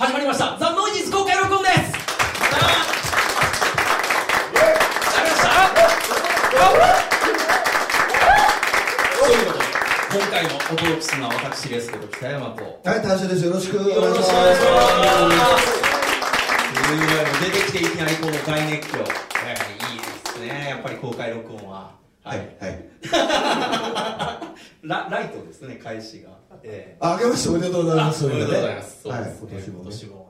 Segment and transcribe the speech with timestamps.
[0.00, 0.56] 始まりました。
[0.58, 1.74] ザ・ノイジーズ公開録音です。
[1.74, 1.92] やりま
[5.36, 5.50] した
[9.20, 9.64] ということで
[10.10, 12.64] 今回のお届けするのは私ですけど北山と。
[12.64, 13.44] はい、大将です。
[13.44, 14.32] よろしくお願いしよろしくます。
[14.32, 15.68] お願いします。
[16.72, 20.70] というぐらいの出てきていきなりこの大熱狂、えーいいですね。
[20.70, 21.90] やっぱり公開録音は
[22.30, 22.90] はい、はい。
[24.82, 26.30] ラライトですね開始が、
[26.62, 28.24] えーあ、あけましておめでとうございます。
[28.24, 29.08] あおめでとうございねます。
[29.08, 29.84] はい、今年もね。
[29.84, 30.26] 今年もよ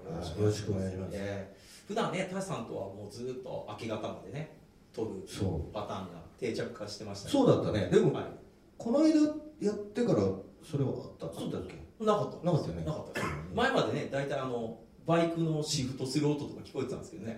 [0.46, 1.10] ろしくお願いします。
[1.14, 1.60] えー
[1.91, 4.56] 普段ね、タシさんとはもうずっと明け方までね、
[4.94, 7.88] 撮るそうパターンが定着化してましたねそうだったね。
[7.92, 8.24] でも、はい、
[8.78, 9.08] この間
[9.60, 10.22] やってから、
[10.62, 11.36] それはあった？
[11.36, 12.05] そうだっけ？
[12.05, 13.20] なかったなかったよねなかった
[13.56, 14.78] 前までね、大体あの、
[15.10, 17.37] バイクのシフトする音とか聞こえてたんですけどね。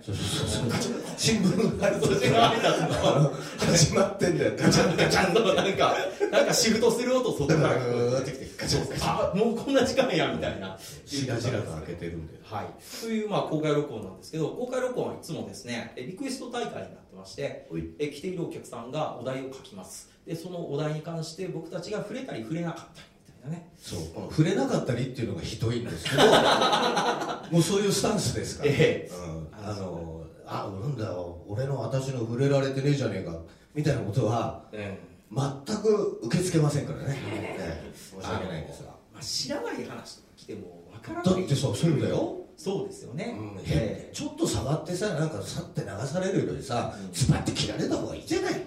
[1.17, 4.53] 新聞がそっちが挨拶の 始まってんだよ。
[4.55, 5.95] ガチャンガチャンとなんか、
[6.31, 9.31] なんかシフトする音外だから、聞こえてきて、ガチャンガチャン。
[9.31, 10.77] あ、もうこんな時間やみたいな。
[11.03, 12.33] しらじらと開けてるんで。
[12.43, 12.67] はい、
[13.01, 23.12] というまあ公開録音なんですけど公開録音はいつもですねえリクエスト大会になってましてえ来ているお客さんがお題を書きますでそのお題に関して僕たちが触れたり触れなかったり
[23.43, 23.69] いなね。
[23.77, 23.99] そう、
[24.29, 26.23] 触れなかったりっていうのがひどいんですけど、
[27.51, 28.71] もうそういうスタンスですから。
[28.73, 29.47] えうん。
[29.51, 33.37] あの、あ、なんだよ、俺の私の触れられてねえじゃねえか、
[33.73, 34.97] みたいなことは、え
[35.31, 37.17] 全く受け付けませんからね、
[37.57, 37.97] ええ。
[37.97, 38.89] 申し訳ないんですが。
[39.13, 41.45] まあ、知らない話とか来てもわからだない。
[41.45, 43.61] ってそうそうだよ、そうですよね、うん。
[43.65, 47.13] えちょっと触ってさなんかさって流されるよりさうん。
[47.13, 48.61] スパって切られた方がいいじゃない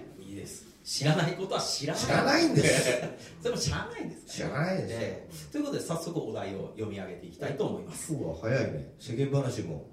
[0.87, 3.03] 知らないことは知らない知らないんです
[3.43, 9.89] それも知らないです知らないですということで早速お題を読み上げていきたいと思います今日は早いね世間話も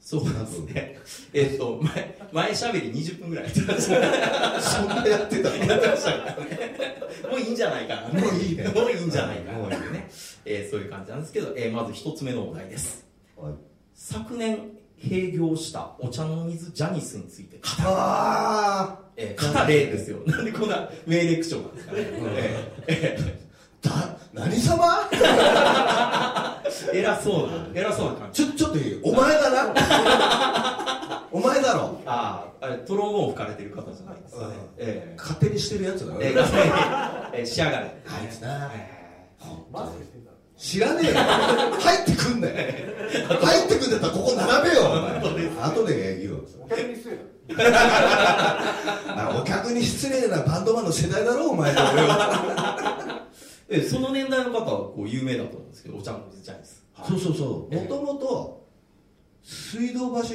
[0.00, 0.98] そうですね。
[1.32, 4.60] えっと、前、前しゃべり20分ぐらいやってました。
[4.60, 6.36] そんなやってたやってましたね。
[7.30, 8.08] もういいんじゃないかな。
[8.20, 9.58] もういいねもういいんじゃないかな。
[9.60, 10.10] もういいね。
[10.44, 13.06] えーそういう感じなんですけど、えーまず一つ目のお題です。
[13.34, 13.54] はい
[13.94, 14.73] 昨年
[15.08, 17.88] 閉業したお茶の水ジャニスについて語る。
[17.88, 20.18] あえー、語れですよ。
[20.26, 21.98] なんでこんな名レクションなんですかね。
[22.08, 23.44] えーえー
[23.84, 24.82] だ何様？
[25.12, 28.46] ー 偉そうな、偉そうな感じ。
[28.46, 29.00] ちょちょっといい？
[29.04, 31.24] お前だな？
[31.30, 32.00] お前だろ。
[32.06, 34.54] ああ、あれ、トロンボーン吹かれてる方じゃないですかね。
[34.78, 34.88] うん。
[34.88, 37.94] えー勝手にしてるやつだよ、えー、えー仕上がれ。
[38.06, 38.70] あいつな。
[38.74, 39.04] え
[39.70, 40.23] マスクしてんだ
[40.56, 41.14] 知らねえよ。
[41.14, 42.54] 入ってくんだよ。
[43.40, 44.82] 入ってくんだったらここ並べよ。
[44.86, 45.20] お前
[45.70, 46.40] 後で言うよ。
[46.62, 47.18] お客に失礼
[49.40, 51.80] お客に失礼なバンドマンの世代だろお前と。
[51.80, 56.84] 俺はーえその年代の方はこう有名だと思うんですけど、お茶の水ジャニス。
[57.08, 57.74] そうそうそう。
[57.74, 57.80] ええ。
[57.82, 58.66] もともと
[59.42, 60.28] 水道橋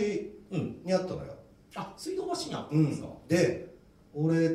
[0.51, 0.81] うん。
[0.83, 1.33] にあったのよ、
[1.75, 3.07] あ、水道橋にあったうんですか？
[3.07, 3.67] ん、で
[4.15, 4.47] 俺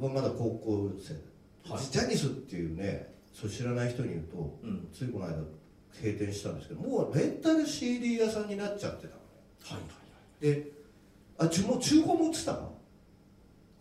[0.00, 1.84] はまだ高校生、はい。
[1.90, 4.88] ジャニスっていうねそう知らない人に言うとうん。
[4.92, 5.34] ついこの間
[6.02, 9.18] 閉店したんですけどもうレンタル CD 屋さんになっちゃってたのね
[9.62, 10.72] はいはいで
[11.38, 12.72] あちもう中古も売ってたの？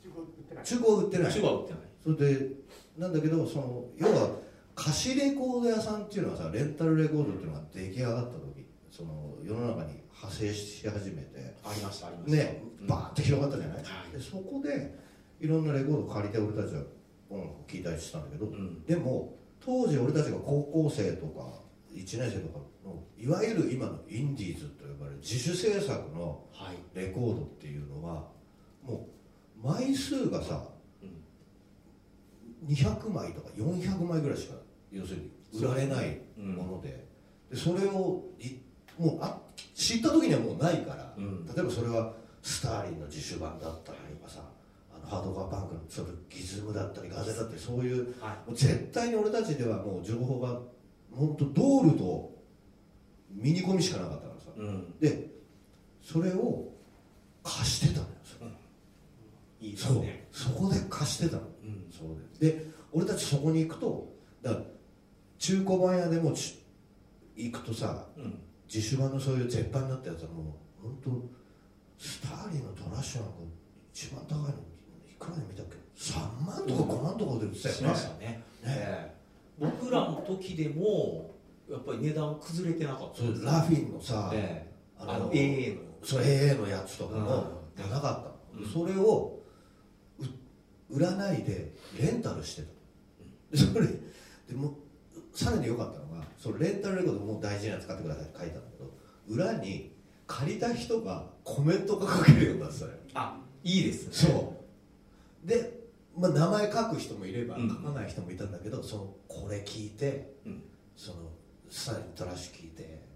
[0.03, 1.41] 中古売ってない中古は売ってなはいい。
[1.41, 1.81] 中は売ってない。
[2.03, 2.51] それで
[2.97, 4.29] なんだけどその要は
[4.75, 12.35] 貸しレコード屋さんっていうのはさレンタルレコードっていうのが出来上がった時その世の中に派生し始めてありました、ありました。
[12.38, 14.95] ねうんバーンって広がったじゃない、はいでそこで
[15.39, 16.81] いろんなレコード借りて俺たちは
[17.29, 18.84] 音楽を聴いたりしてたんだけど、うん。
[18.85, 19.36] でも
[19.67, 21.41] 当時俺たちが高校生とか
[21.94, 26.78] 1年生とかのいわゆる今のインディーズと呼ばれる自主制作のはい。
[26.97, 28.29] レコードっていうのは
[28.81, 29.09] も
[29.61, 30.63] う枚数がさ
[31.03, 31.06] う
[32.72, 32.73] ん。
[32.73, 34.56] 200枚とか400枚ぐらいしか
[34.89, 37.06] 要するに売られないうんもので,、
[37.51, 38.56] でそれをい
[38.97, 39.38] もうあ
[39.75, 44.41] 知った時にはもうないから、うん例えばそれはスターリンの自主版だったりとかさ
[45.07, 50.59] ハードコアパンクのそれギズムだったりガゼだったりそういうはもう絶対に俺たちではもう情報が
[51.12, 52.35] 本当ドールと
[53.31, 54.59] ミニコミしかなかったからさい。
[54.59, 55.00] うん。
[55.00, 55.29] で
[56.01, 56.72] それを
[57.44, 58.50] 貸してたのよそれ
[59.62, 60.28] いいですね。
[60.31, 61.88] そこで貸してたのうん。
[61.91, 64.63] そうでで俺たちそこに行くとだから
[65.39, 66.63] 中古版屋でもち
[67.35, 68.39] 行くとさうん。
[68.68, 73.36] 自主版のそういう絶版になったやつはもう本当スターリンのトラッシュなんか
[73.94, 74.51] 一番高いのい
[75.19, 78.43] くらで見たっけ？3万とか5万とかで売ってたよしねましたね。
[78.63, 79.15] ええ。
[79.59, 81.35] 僕らの時でも、
[81.69, 83.17] やっぱり値段崩れてなかった。
[83.17, 84.73] そうラフィンのさ、ええ。
[84.99, 85.81] ああの AA の。
[86.03, 87.83] そう AA のやつとかもうん。
[87.83, 88.57] 高かった。
[88.59, 88.69] の、うん。
[88.71, 89.39] それを
[90.19, 90.25] う
[90.95, 92.67] 売らないでレンタルしてた。
[93.51, 94.77] でそれでも
[95.33, 98.91] さらに良かったのがそのレンタルレコードもう大事なやつ買ってくださいって書いたんだけど
[99.29, 99.93] 裏に
[100.25, 102.97] 借りた人がコメントが書けるようになってたのよ。
[103.13, 104.13] あ、いいですね。
[104.13, 104.56] そう
[105.47, 105.79] で、
[106.15, 107.69] まあ、名前書く人もいればうん。
[107.69, 110.63] 書かない人もいたんだけど、そのこれ聞いてうん。
[110.95, 111.17] その
[111.69, 113.07] スタイルトラッシュ聞いて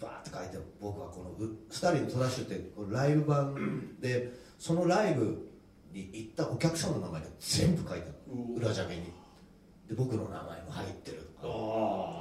[0.00, 0.08] こ
[0.50, 5.48] でも僕はこのうスターリンのトラッシュってライブ版でそのライブ
[5.92, 9.02] に行ったお客さんの名前が全部書いてあうる裏ジャケに。
[9.88, 11.48] で僕の名前も入ってるとか。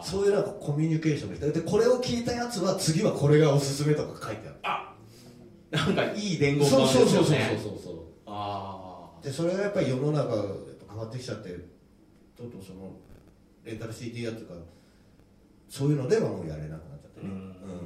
[0.01, 4.93] あそういうなんかコミュニケーションがでこれを聞いたやつは次はこれがおすすめとか書いてあ
[5.71, 5.77] る。
[5.77, 7.95] なんかいい伝言そう版ですよそうそうそうねそうそう。
[8.27, 8.80] あ
[9.23, 10.45] でそれがやっぱり世の中やっ
[10.88, 11.50] ぱ変わってきちゃって
[12.35, 12.91] とうとうその
[13.63, 14.56] レンタル CD やっていうか
[15.69, 17.31] そういうのではもうやれなくなっちゃってね、うん。
[17.31, 17.35] う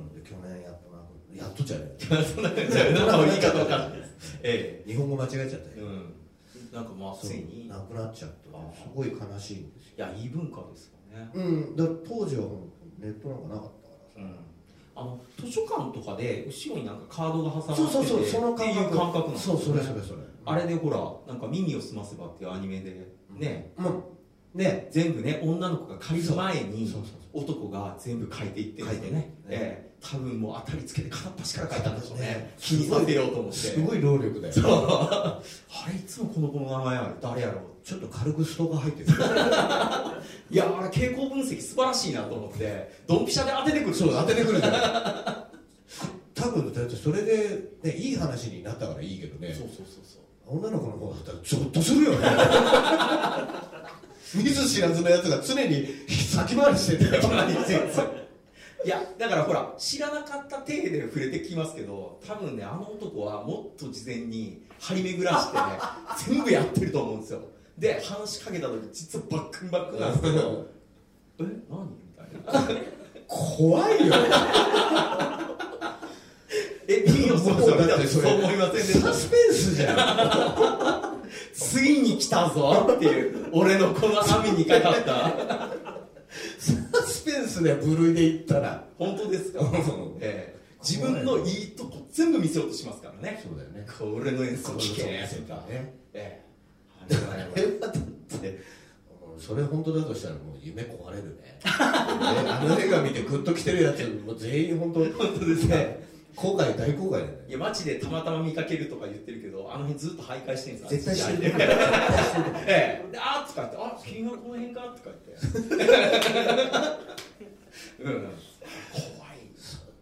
[0.09, 0.23] ん。
[0.23, 1.03] で去年やっとな
[1.35, 6.13] やっとじゃねあ そんなじゃあ何の言い方わかんないですえ日本語間違えちゃったよ、えうん。
[6.71, 7.65] なんかまあついに。
[7.65, 8.71] いなくなっちゃってねあ。
[8.73, 10.07] ーすごい悲しいんですよ。
[10.07, 11.29] やいい文化ですよね。
[11.33, 11.75] うん。
[11.75, 12.43] だ当時は
[12.97, 14.35] ネットなんかなかったからうん。
[14.97, 17.75] あの図書館とかで後ろになんかカードが挟まってて。
[17.75, 24.03] そうそうそうそのっていう感覚なんですよそうそれそれそれあれでほらなんか耳をすませばっていうアニメでね、うん。
[24.53, 26.93] ね全部ね女の子が借りる前に
[27.33, 29.33] 男が全部書いていってるんてね。
[29.49, 29.95] ええ。
[30.01, 32.25] 多分もう当たりつけて片っ端から書いたんでしょうね。
[32.25, 33.57] ね気にさせようと思って。
[33.57, 34.53] すごい労力だよ。
[34.63, 35.41] あ
[35.89, 37.15] れいつもこの子の名前ある？
[37.21, 37.61] 誰やろ？
[37.61, 39.07] うちょっと軽くストが入ってる。
[40.51, 43.95] いやあれ傾向分析素晴らしいなと思ってドンピシャで当ててくる。
[43.95, 44.73] そう当ててくるじゃん。
[46.35, 49.53] 多分だってそれで、ね、いい話になったからいいけどね。
[49.53, 52.27] そうそうそうそう女の子の方だったらゾッとするよね。
[54.35, 57.05] 見ず知らずのやつが常に先回りしてて
[58.85, 65.63] いやだからほら知らなかった体で触れてきますけど多分ねあの男はもっと事前に張り巡らしてね
[66.35, 67.41] 全部やってると思うんですよ。
[67.77, 70.67] で話しかけた時実はバックンバックなんですけど
[71.39, 71.87] え何？
[71.87, 72.81] みたいな。
[73.27, 74.13] 怖いよ
[76.87, 79.07] え耳をすませば見た時そう思いませんでした？
[79.07, 81.25] サスペンスじゃん。
[81.53, 85.13] 次に来たぞっていう俺のこの網にかかった。
[86.59, 88.85] サスペンスで部類で言ったら。
[88.97, 89.59] 本当ですか？
[89.61, 89.67] うん、
[90.21, 90.55] ええ。
[90.81, 93.41] 自分のいいとこ全部見せようとしますからね。
[93.43, 93.87] そうだよね。
[93.97, 96.43] これの演奏聞けそうとか、ねえ。
[97.09, 98.01] えだからあれはだってう
[99.37, 101.41] んそれ本当だとしたらもう夢壊れるね。
[101.41, 106.05] ねあの映画見てグッと来てるやつもう全員本当本当ですね
[106.35, 107.33] 後悔大後悔だよね。
[107.47, 111.53] いや街でたまたま見かけるとか言ってるけどあの辺ずっと徘徊してるんです絶対してる
[112.67, 113.11] ええ。
[113.11, 115.85] であーとか言ってあ君がこの辺かとか言って。
[118.03, 118.13] うん。
[118.13, 119.39] 怖い。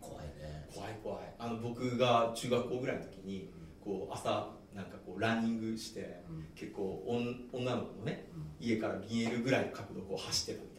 [0.02, 0.68] 怖いね。
[0.74, 1.34] 怖い怖い。
[1.38, 3.50] あの僕が中学校ぐらいの時に
[3.84, 6.48] こう朝なんかこうランニングして、うん。
[6.56, 8.28] 結構女の子のね、
[8.60, 10.73] 家から見えるぐらいの角度をこう走ってた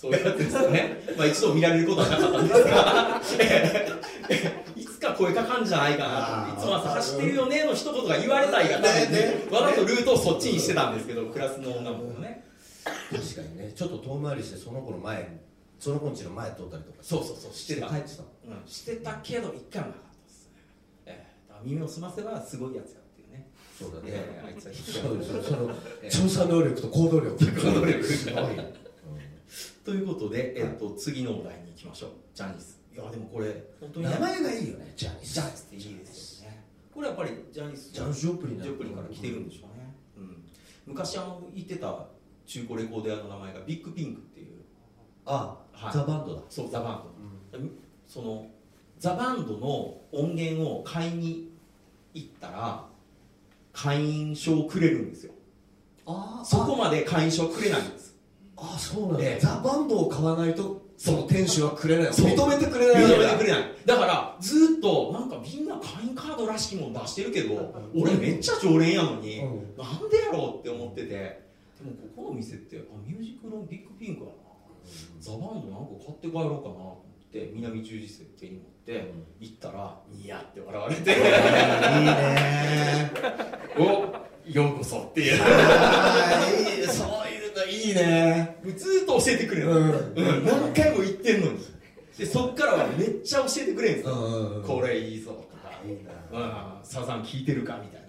[0.00, 1.02] そういうやつですよね。
[1.16, 3.22] まあ一度見られることはなかったんですが。
[3.40, 3.88] え
[4.30, 6.60] えいつか声かかんじゃないかなと。
[6.60, 12.44] いつも朝走ってるよねの一言が言われたいがために、ねねわざとルートをそっちにしてたんですけどクラスの女の子のね。
[12.84, 13.72] 確かにね。
[13.74, 15.28] ちょっと遠回りしてその子の前に
[15.80, 16.98] その子んちの前通ったりとか。
[17.02, 17.52] そうそうそう。
[17.52, 17.88] してた。
[17.88, 20.52] 帰ってたうん、してたけど一回もなかったですね、
[21.06, 21.48] ええ。
[21.48, 23.50] だから耳を澄ませばすごいやつやっていうね。
[23.76, 25.42] そうだね、ええあいつはそうですよ。
[25.42, 25.70] その
[26.02, 27.36] ええ調査能力と行動力。
[27.36, 28.04] 行動力。
[28.04, 28.44] すごい、
[29.88, 32.10] ということで、えっと次のお題に行きましょう。
[32.34, 34.12] ジャニスいやでもこれ本当にね。
[34.12, 36.62] 名前がいいよねジャニスジャニスっていいですよね。
[36.94, 40.44] これやっぱりジャニスジャン・ジョプリンだジョプリンから来てるんでしょうね、うん、
[40.84, 42.04] 昔あの言ってた
[42.44, 44.60] 中古レコード屋の名前がビッグピンクっていう。
[45.24, 45.92] あ、はい。
[45.94, 47.06] ザ・バンドだ、そうザ・バ
[47.52, 47.58] ンド。
[48.06, 48.46] その
[48.98, 51.50] ザ・バンドの音源を買いに
[52.12, 52.84] 行ったら
[53.72, 55.32] 会員証をくれるんですよ。
[56.04, 58.07] あそこまで会員証くれないんです
[58.60, 62.10] あそうなんだ、ええザ・バンドを買わないとその店主はくれない。
[62.10, 63.62] 認めてくれない認めてくれない。
[63.86, 69.76] だからずっとなんかみんな会員カードらしきもの出してるけど俺めっちゃ常連やのに、うん。
[69.76, 71.08] なんでやろうって思ってて。
[71.08, 74.32] でもここの店ってあミュージックのビッグピンクやな。
[75.20, 81.10] ザ・バンドなんか買って帰ろうかなと思って南十字星手に持って行ったらニヤって笑われて。
[81.12, 83.12] いいね
[83.78, 85.34] おようこそっていう。
[85.34, 88.56] いいそういうのいいね。
[88.76, 90.14] ずーっと教えてくれる、うん。
[90.16, 90.44] うん。
[90.44, 91.58] 何回も言ってんのに。
[92.18, 95.72] でそっからはめっちゃ教えてくれるんですよ、うんこれいいぞとか。
[95.86, 96.80] いいな。
[96.80, 96.84] うん。
[96.84, 98.02] サザン聞いてるかみたい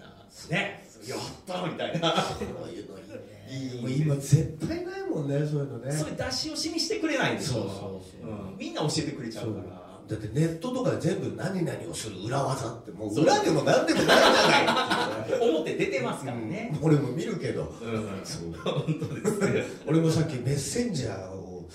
[0.50, 0.88] ね。
[1.06, 2.14] やったみたいな。
[2.22, 3.46] そういうのいいね。
[3.48, 3.80] いい。
[3.80, 5.92] もう今絶対ないもんねそういうのね。
[5.92, 7.78] そういう出し惜しみしてくれないんですよそうそう
[8.22, 8.30] そう。
[8.30, 8.56] うん。
[8.58, 16.86] みんな教えてくれちゃうからだってネットとかで全部何々をする裏技ってもう裏でも何でもないじゃない表出てますからね、うん。
[16.88, 17.72] 俺も見るけど。
[17.80, 18.20] うん。
[18.24, 18.52] そう。
[18.52, 21.68] 本当ですね俺もさっきメッセンジャーを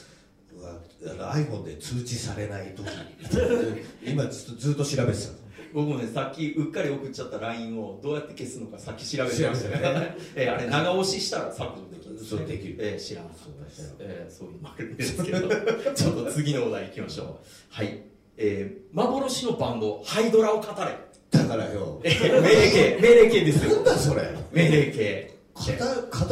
[0.62, 5.30] はあの iPhone で通知されない時に今ずっとずっと調べてた
[5.74, 10.16] 僕もねさっきうっかり送っちゃった LINE をどうやって消すのかさっき調べてましたね。
[10.36, 12.76] えあれ 長押ししたら削除できるそうできる。
[12.80, 13.88] え知らなかったです。
[13.90, 15.50] そうえーそういうのもあるんですけど。
[15.96, 17.28] ちょっと次のお題いきましょう。
[17.70, 20.98] はいえー幻のバンドハイドラを語れ。
[21.32, 22.00] だからよ。
[22.04, 23.00] えー命令形。
[23.02, 23.76] 命令形ですよ。
[23.76, 24.22] なんだそれ。
[24.52, 25.36] 命令形。
[25.56, 25.76] 語る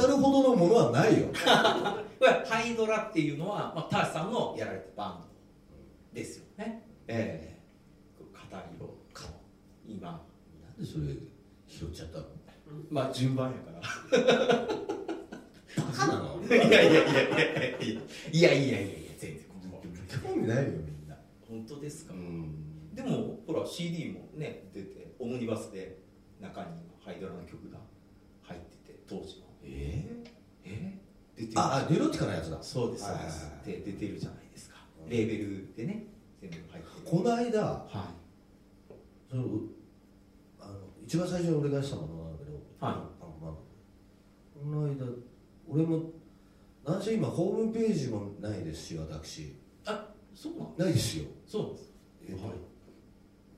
[0.02, 1.28] 語るほどのものはないよ。
[1.36, 5.24] ハイドラっていうのは、まあ、ターシさんのやられたバン
[6.14, 6.86] ドですよね。
[7.08, 8.20] ええ。
[8.20, 8.28] 語
[8.78, 8.96] りを。
[9.88, 10.10] 今。
[10.12, 11.06] なんでそれ
[11.68, 12.26] 拾っちゃったの？
[12.90, 13.82] まあ順番やから。
[15.78, 16.40] バカなの？
[16.48, 18.02] いやいやいやいやいや。
[18.32, 19.44] いやいやいや全然。
[20.24, 20.72] 興味ないよ
[21.54, 22.96] 本当ですか、ん。
[22.96, 26.00] でもほら CD もね出てオムニバスで
[26.42, 26.68] 中に
[27.06, 27.78] ハイドラの曲が
[28.42, 30.24] 入ってて当時のえ
[30.66, 31.00] え
[31.36, 32.58] 出てるああデュロティカのやつだ。
[32.62, 33.72] そうですそうですはい。
[33.72, 34.78] で出てるじゃないですか。
[35.04, 35.10] うん。
[35.12, 36.08] レーベルでね
[36.42, 37.18] 全部入ってる。
[37.18, 37.88] この間は
[39.30, 39.44] その
[40.60, 40.74] あの
[41.06, 42.94] 一番最初に俺がしたものなんだけど、はい。
[42.94, 43.54] あのまあ
[44.56, 45.06] この間
[45.70, 46.12] 俺も
[46.84, 49.63] なんせ今ホームページもないですし私
[50.34, 51.94] そうなんないですよ、そうなんです。
[52.28, 52.74] えっと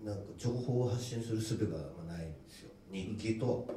[0.06, 2.70] なんか情報を発信する術がまあないんですよ。
[2.92, 3.68] 日記と、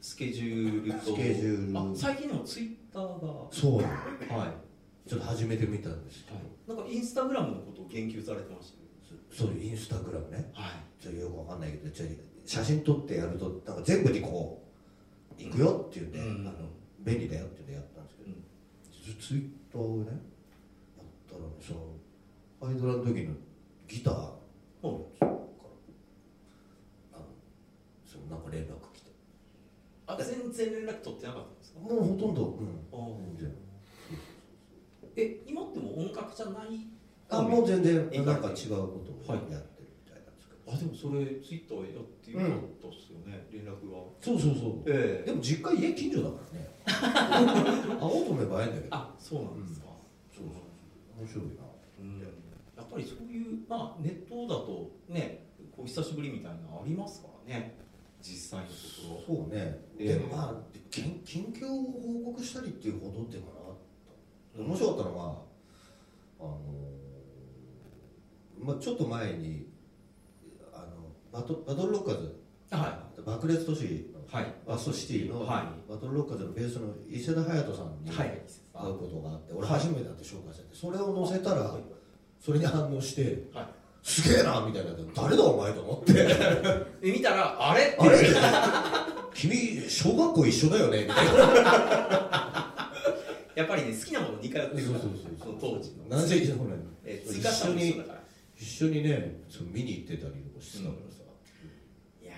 [0.00, 1.12] スケジュールと。
[1.12, 1.78] スケジュール。
[1.78, 3.28] あ最近でもツイッターが。
[3.28, 3.84] はそうい。
[5.08, 10.50] ちょっと始めてみたんですけど、なんかインスタグラムのことを言及されてましたよそそういうインスタグラムね。
[10.52, 11.02] はい。
[11.02, 11.94] ちょっとよくわかんないけど
[12.44, 14.62] 写真撮ってやるとなんか全部にこ
[15.38, 16.46] う行くよっていうんで、うん。
[16.46, 16.68] あの
[17.00, 21.80] 便利だよっていうんでやったんですけど、ツツイッターをねやったらねその
[22.60, 23.32] ハイドラの時の
[23.86, 24.14] ギター？
[24.14, 24.22] か
[24.82, 25.02] らはい
[27.12, 27.24] あの
[28.04, 29.10] そのなんか連絡来て。
[30.06, 31.80] あ全然連絡取ってなかったんですか？
[31.80, 32.46] もうほとんど。
[32.46, 32.66] うん。
[32.92, 32.96] あ
[33.38, 33.54] 全然
[35.16, 36.86] え今ってもう音楽じゃない？
[37.30, 40.30] あもう全然なんか違うことをはいやってるみたいな。
[40.32, 42.48] んですけど、あでもそれツイッターやってよかっ
[42.82, 44.82] たっすよね、連絡がそうそうそう。
[44.86, 46.66] えでも実家家近所だからね。
[48.00, 48.94] 会おうと思えば会えんだけど。
[48.96, 49.86] あそうなんですか、
[50.32, 51.20] そうそう。
[51.20, 51.62] 面白いな。
[52.00, 52.22] うん
[52.78, 57.76] やっぱりそういう、まあ、ネットだとねこう久しぶりみたいなのありますからね
[58.22, 58.72] 実際のと
[59.24, 60.14] こそうね、ええ。
[60.14, 60.54] でまあ
[60.90, 61.82] 近近況を
[62.24, 63.76] 報告したりっていうほどでも
[64.56, 65.42] な面白かったのは
[66.40, 66.58] あの
[68.60, 69.68] まあちょっと前に
[70.72, 70.86] あの
[71.32, 72.36] バトバトルロッカーズ。
[72.70, 74.54] ろは爆裂都市のはい。
[74.66, 75.90] バストシティの、はい。
[75.90, 78.12] バトルロッカーズのベースの伊勢田隼人さんにい。
[78.12, 78.28] 会
[78.74, 81.74] はいうことがあって、俺はい初めて会って紹介されてそれを載せたら
[82.40, 83.66] それに反応してはい。
[84.02, 84.90] すげえなみたいな。
[85.14, 86.12] 誰だお前と思って。
[87.02, 87.96] で見たらあれ？
[87.98, 88.18] あれ？
[89.34, 91.04] 君小学校一緒だよね。
[91.04, 92.92] みたいな
[93.54, 96.16] やっぱりね好きなもの似通ってるからそうそうそうその当時の。
[96.16, 96.70] なぜほら
[97.04, 98.18] えー追加した一緒だから。
[98.56, 101.22] 一緒にねその見に行ってたりとかしてたからさ、
[102.22, 102.32] いや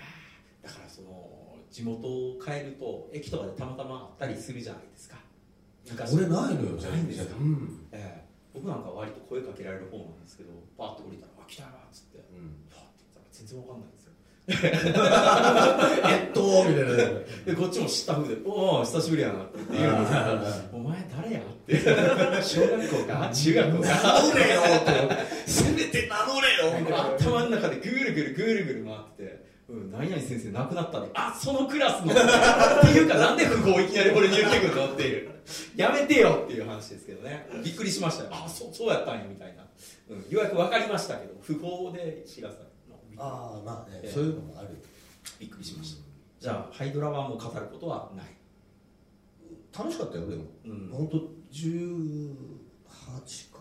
[0.62, 5.16] ーだからその地元を変えると駅とかでたまたまあったりするじゃないですか。
[5.90, 6.14] 昔。
[6.16, 7.36] 俺ないのよないんですか？
[7.38, 7.79] うん、ええ
[8.60, 12.18] 僕なんか割と声かけられる方なんですけどパーッと降りたら「あ来たな」っつって。
[12.18, 14.12] うん、パーって言ったら全然わかんないんですよ。
[14.50, 16.96] えっとみたいな。
[17.46, 20.64] でこっちも知った風で「おお久しぶりやな」って言うんですよ。
[20.74, 21.80] お前誰や?」って。
[22.42, 23.88] 小学校か中学校か。
[23.88, 25.14] 名乗れよと。
[25.46, 32.14] せめて名乗れよ頭の中でぐるぐるぐるぐる回ってて「うん、何々先生亡くなったねあそのクラスの」っ
[32.82, 35.30] ていうかなんで不法いきなり俺に言ってくるのっていう。
[35.74, 37.48] やめてよっていう話ですけどね。
[37.64, 38.30] びっくりしましたよ。
[38.32, 39.66] あそうそうやったんやみたいな、
[40.10, 42.64] うん、ようやく分かりましたけど不法で知らされ
[43.16, 44.10] たああまあね、ええ。
[44.12, 44.68] そういうのもある。
[45.38, 46.02] びっくりしました。
[46.40, 48.26] じゃあハイドラはもう語ることはない。
[49.76, 50.88] 楽しかったよでも、うん。
[50.92, 51.16] 本当
[51.52, 52.34] 18
[53.52, 53.60] か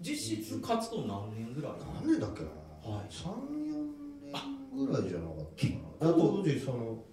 [0.00, 1.72] 実質活動何年ぐらい？
[1.72, 2.48] な何年だっけな、
[2.94, 3.08] はい。
[3.10, 6.10] 34年ぐらいじゃなかった結かな。
[6.10, 7.04] あ当時その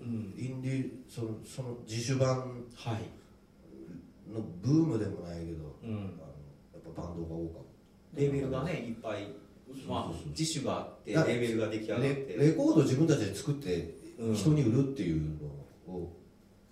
[0.00, 0.34] うん。
[0.36, 5.90] インディーそのその自主版はい、のブームでもないけど、うん。
[5.90, 7.62] あのやっぱバンドが多かっ
[8.14, 8.20] た。
[8.20, 9.28] レーベルがねいっぱい
[9.88, 12.34] まあ自主があってレベルが出来上がって。
[12.38, 15.20] レレコードを自分たちで作ってうん人に売るっていう
[15.86, 16.12] のを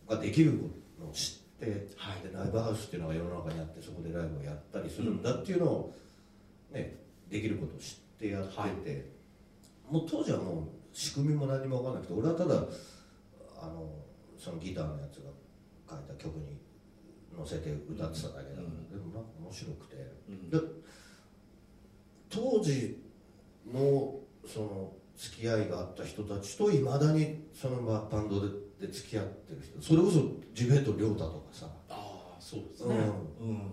[0.08, 0.52] ができる
[1.00, 2.22] のを知ってはい。
[2.22, 5.94] でライブハウスっていうのが世の中にあってそこでライブをやったりするんだっていうのを、
[6.72, 6.96] ね、
[7.30, 8.52] できることを知ってやって
[8.84, 9.11] て、
[9.92, 12.54] もう当時はもう仕組みも何も分からなくて俺はただ
[13.60, 13.90] あの
[14.38, 15.30] そのギターのやつが
[15.88, 16.58] 書いた曲に
[17.36, 18.88] 乗せて歌ってただけだから、うん。
[18.90, 19.96] でもなんか面白くて。
[20.28, 20.50] うん。
[20.50, 20.58] で
[22.30, 22.98] 当時
[23.70, 28.48] のその付き合いがあった人たちといまだにそのまあバンドで
[28.80, 30.22] で付き合ってる人それこそ
[30.54, 32.96] ジベット亮太とかさ、ああそうですね、
[33.40, 33.72] うん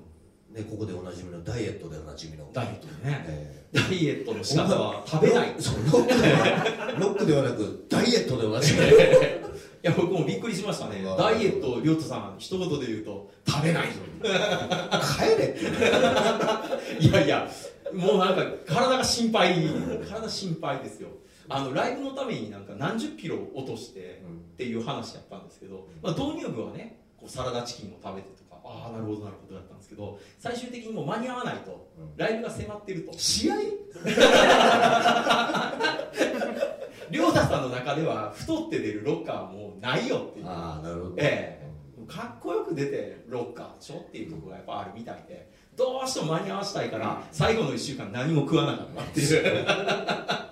[0.53, 3.25] ね、ここでおなじみのダイエットでおなじみのダイエットね。
[3.27, 5.49] えダイエットの仕方は食べない。
[5.49, 8.79] いーそうロックではロックではなくダイエットでおなじみ。
[9.81, 11.03] や僕もびっくりしましたね。
[11.17, 15.65] ダイエットりょうとさん一言で言うと食べない帰れって。
[17.05, 17.49] いやいや
[17.93, 19.55] もうなんか体が心配。
[20.09, 21.09] 体心配ですよ。
[21.47, 24.21] あのライブのためになんか何十キロ落として
[24.53, 32.15] っていう話やったんですけど、まあ、導入部はねこうサラダチキンを食べてとかああなるほどなるほどだったんですけど最終的にもう間に合わないとうん。
[32.17, 33.13] ライブが迫ってると。
[33.17, 33.55] 試合？
[37.11, 40.47] 亮太さんの中では太って出るロッカーはもうないよっていう。
[40.47, 41.15] ああなるほど。
[41.17, 41.69] ええ。
[42.07, 49.65] かっこよく出てロッカーでしょっていうところがやっぱあるみたいでどうしても間に合わせたいから最後の1週間何も食わなかったっていう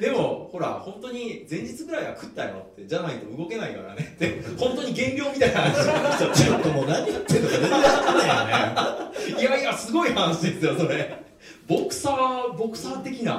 [0.00, 9.40] でもほら本当に前日ぐらいは食ったよってじゃないと動けないからねって本当に減量みたいな話ちょっともう何言ってんのか全然わかんないよね。
[9.40, 11.24] いやいやすごい話ですよそれ。
[11.66, 13.38] ボクサーボクサー的なや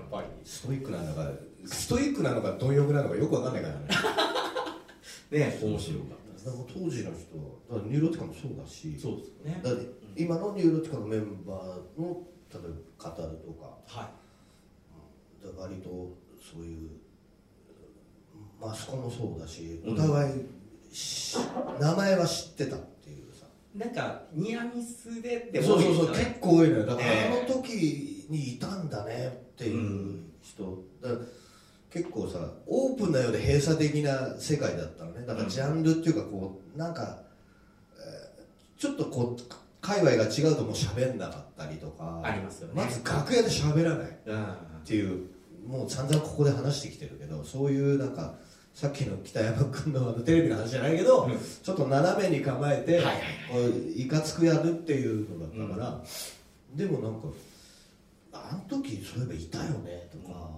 [0.00, 0.26] っぱり。
[0.44, 1.30] ストイックなのか
[1.64, 3.80] ストイックなのか貪欲なのかよくわかんないからね。
[5.30, 6.08] ね面白かっ
[6.44, 7.12] ただから当時の人だか
[7.76, 9.28] らニューロティカもそうだしそうです
[9.68, 9.86] よね。
[10.16, 12.62] 今のニューロティカのメンバーの例え
[12.98, 14.21] ば語るとかはい
[15.56, 15.88] 割と
[16.40, 16.90] そういう
[18.60, 19.94] マスコもそうだしうん。
[19.94, 20.46] お互い
[20.94, 21.36] し、
[21.80, 23.46] 名前は知ってたっていうさ。
[23.74, 26.86] なんかニアミスでってそうそうそう結構多いのよ。
[26.86, 27.44] だから、ええ。
[27.44, 31.20] あの時にいたんだねっていう人、だから
[31.90, 35.26] 結構さオープンなようで閉鎖的な世界だったのね。
[35.26, 37.18] だからジャンルっていうかこうなんか、
[37.98, 39.42] えーちょっとこう
[39.80, 42.20] 界隈が違うともう喋んなかったりとか。
[42.22, 42.74] ありますよね。
[42.74, 44.46] まず楽屋で喋らないうんっ
[44.84, 45.28] ていう
[45.66, 48.34] もう散々ここで話してきてるけどそういうなんか
[48.74, 51.38] さっきの北山君のあのテレビの話じゃないけど、うん。
[51.38, 54.08] ちょっと斜めに構えて、はいはいい。
[54.08, 56.00] かつくやるっていうのだったから、
[56.74, 57.28] でもなんか
[58.32, 60.48] あの時そういえばいたよねとか、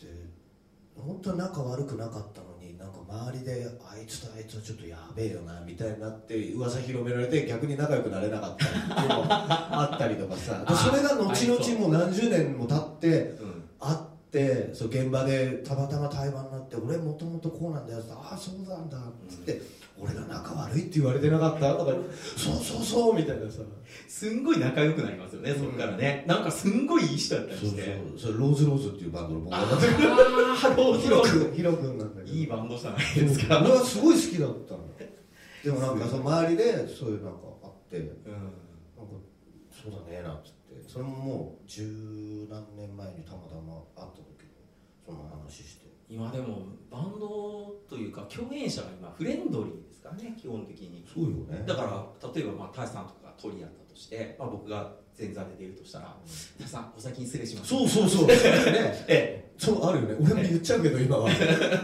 [0.00, 0.06] で
[0.96, 10.64] 本当は仲悪くなかったのになんか周りであいつとあいつはちょっとやべえよなみたいになって噂広められて逆に仲良くなれなかったりっていうのもあったりとかさ。
[10.64, 13.64] でそれが後々もう何十年も経ってうん。
[13.80, 19.60] 会ってそう現場でたまたま対話になって俺もともとこうなんだよってああそうなんだっつって、
[19.98, 21.74] 俺が仲悪いって言われてなかった？
[21.74, 21.92] とか
[22.36, 23.60] そうそうそうみたいなさ。
[24.08, 26.24] すんごい仲良くなりますよね、そこからね。
[26.26, 29.70] なんかすんごいいい人だったりそうそうしてそれローズローズっていうバンドのボーカル。
[29.70, 32.36] だあったあロー ヒロ君ヒロ君なんだけど。
[32.36, 33.60] いいバンドじゃないですか？
[33.60, 34.80] 俺はすごい好きだったの。
[35.62, 38.52] でもなんかその周りでそういうなんかあってなんかうん
[39.70, 40.54] そうだねなんつって。
[40.88, 44.23] それももう十何年前にたまたま会った
[45.04, 45.84] その話して。
[46.08, 51.04] 今でもバンドというか共演者が今フレンドリーですからね基本的に。
[51.12, 51.64] そうよね。
[51.66, 56.16] だから例えばまあタイさんとかが鳥やったとして、まあ、僕が前座で出るとしたら
[56.58, 58.26] 「タイさんお先に失礼します」そうそうそう。
[58.28, 58.34] ね。
[59.08, 60.16] えそうあるよね。
[60.20, 61.30] 俺も言っちゃうけど今は。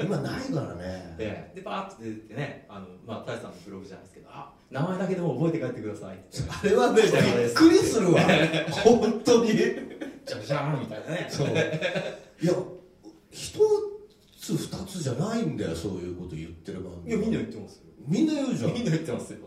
[0.03, 1.17] 今ないからね。
[1.19, 1.51] ええ。
[1.53, 6.39] えでバーッと出てねあの、まあ、タイさんのブログじゃないですけど「あ名前だけでも覚えて帰ってください」って。
[6.49, 8.21] あれはねびっくりするわ。
[8.71, 9.53] 本当に。
[10.27, 11.27] じゃじゃーんみたいなね。
[11.29, 11.49] そう。
[11.49, 12.55] いや
[13.31, 13.59] 一
[14.41, 17.83] つ二つじゃないんだよそういうこと言ってるバンドいやみんな言ってますよ。
[18.07, 18.73] みんな言うじゃん。
[18.75, 19.39] みんな言ってますよ、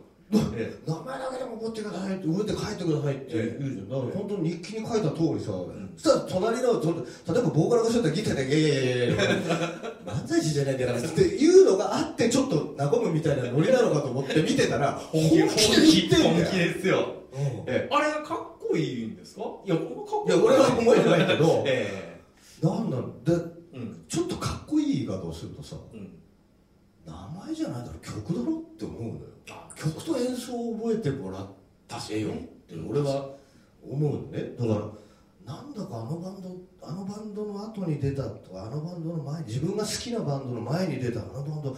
[0.56, 3.90] え名前だけでも覚えてくださいって覚えて帰ってくださいって言うじゃん。
[3.90, 5.52] だから本当に日記に書いた通りさ、
[5.98, 9.24] そしたら隣の例えばボーカルがちょっとギターで「いやいやいやいや
[10.06, 16.24] 漫才師じゃないんだから」っていうのがあってちょっと和むみたいなノリなのかと思って見てたらえ本気で言ってんだよ。
[16.30, 17.40] 本気ですよ、うん。
[17.40, 18.38] ええあれがかっ
[18.70, 19.42] こいいんですか？
[19.66, 22.22] いやかっこいや俺は思えないけどえ。
[22.62, 23.24] なんなん？
[23.24, 23.34] で
[25.74, 26.20] さうん。
[27.06, 29.20] 名前じゃないだろ曲だろって思うのよ。
[29.50, 31.48] あ曲と演奏を覚えてもらっ
[32.08, 33.30] てよって俺は
[33.86, 34.56] 思うのね。
[34.58, 35.04] だから
[35.46, 36.50] なんだかあのバンド
[36.82, 41.78] あのバンドの後に出たとかあのバンドの前に自分が好きなバンドの前に出たあのバンド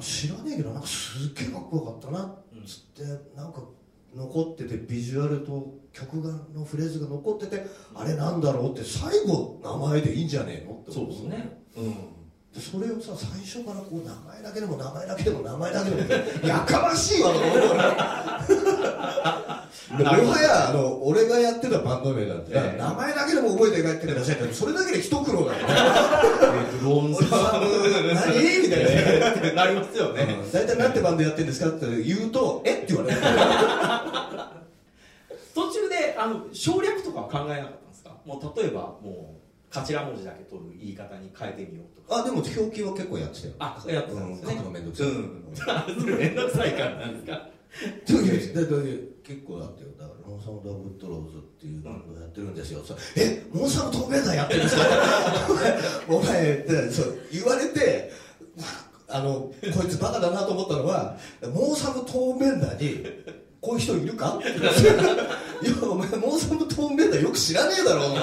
[0.00, 3.02] 知らねえけどなんかすっげえかっこよかったなっつって
[3.36, 3.62] なんか
[4.14, 11.62] 残っててビジュアルと曲がのフレーズが残っててあれなんだろうって最後名前でいいんじゃねえのってそう思ですね。
[11.76, 11.84] うん。
[11.84, 11.94] で
[12.58, 17.64] それをさ最初からこう名前だけでも名前だけでも名前だけでもやかましいわと思うも
[20.30, 22.78] はやあの俺がやってたバンド名だって、ええ。
[22.78, 25.66] 名前だけでも覚えて帰ってくださいってそれだけで一苦労だよ。
[25.68, 27.18] ねえっとローン何？
[28.62, 28.84] みたい
[29.54, 29.54] な。
[29.64, 32.78] なりますよね、大体なんてバンドやってるんですかって言うとえ？
[32.82, 33.20] って言われる。
[35.54, 38.10] 途中であの省略とかは考えなかったんですか？
[38.24, 39.39] もう例えばもう
[39.70, 42.20] 頭文字だけ取る言い方に変えてみようとか。
[42.20, 43.54] あでも表記は結構やってたよ。
[43.60, 44.52] あやってたんですね。
[44.52, 45.06] うん書くのめんどくさい。
[45.06, 46.18] うん。
[46.18, 47.48] めんどくさいからなんですか？
[49.22, 49.88] 結構だったよ。
[49.96, 54.82] だからモンサム・ダブッドローズっていうバンドやってるんですよ、そえモンサム・トーベーダーやってるんですか？
[56.10, 58.10] お前ってそう言われて
[59.08, 61.16] あのこいつバカだなと思ったのは
[61.54, 63.06] モンサム・トーベンダーに
[63.60, 64.36] こういう人いるか？
[64.38, 64.48] って。
[64.48, 68.20] いやお前モーサムトーンベータよく知らねえだろお前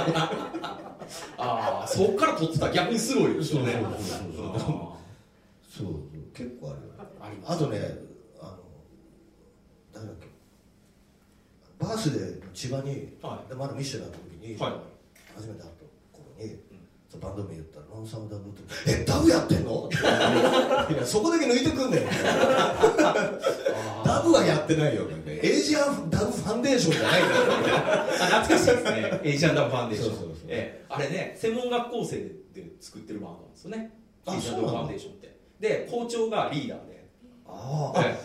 [1.38, 2.68] ああそっから撮ってた。
[2.68, 3.74] ら逆にすごいですよね。
[3.74, 4.60] そうそうそう。
[4.60, 4.98] そうあ
[5.70, 5.88] そう。
[6.34, 7.54] 結構あるよーあります。
[7.54, 7.80] あとね
[8.40, 8.58] あの
[9.94, 10.28] 誰だっけ。
[11.80, 14.74] バースデーの千葉に、はでまだミッシェルだった時に、はい。
[15.36, 16.60] 初めて会った頃に、
[17.10, 19.88] そうバンド名言ったら「ノンサムダブ」って「えダブやってんの?」
[20.92, 22.97] いやそこだけ抜いてくんだよダブはや
[24.74, 28.06] ってないよエイジアンダブファンデーションじゃないんだよあ
[28.42, 29.22] 懐かしいですね。
[29.24, 30.16] エイジアンダムファンデーション。
[30.16, 30.86] そうそうそうええ。
[30.90, 32.34] あれね専門学校生で
[32.80, 33.92] 作ってるバンドなんですよね。
[34.26, 37.06] あ Asian Dub Foundation ってで校長がリーダーで。
[37.48, 38.00] あー。
[38.00, 38.20] あえ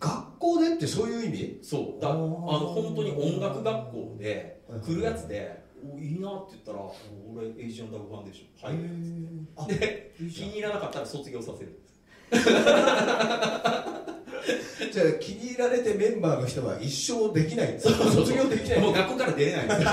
[0.00, 1.58] 学校でってそういう意味？
[1.60, 2.00] えそう。
[2.02, 6.78] だあの本当に音楽学校ではい来るやつでおいいなって言ったら
[7.32, 8.78] 俺 Asian Dub Foundation はい
[9.56, 11.80] あで気に入らなかったら卒業させる
[14.92, 17.80] じゃあ気に入られてメンバーの人は一生できないんだ。
[17.82, 19.66] 卒業できないもう学校から出れない。
[19.68, 19.84] 圧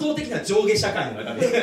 [0.00, 1.46] 倒的な上下社会の中で。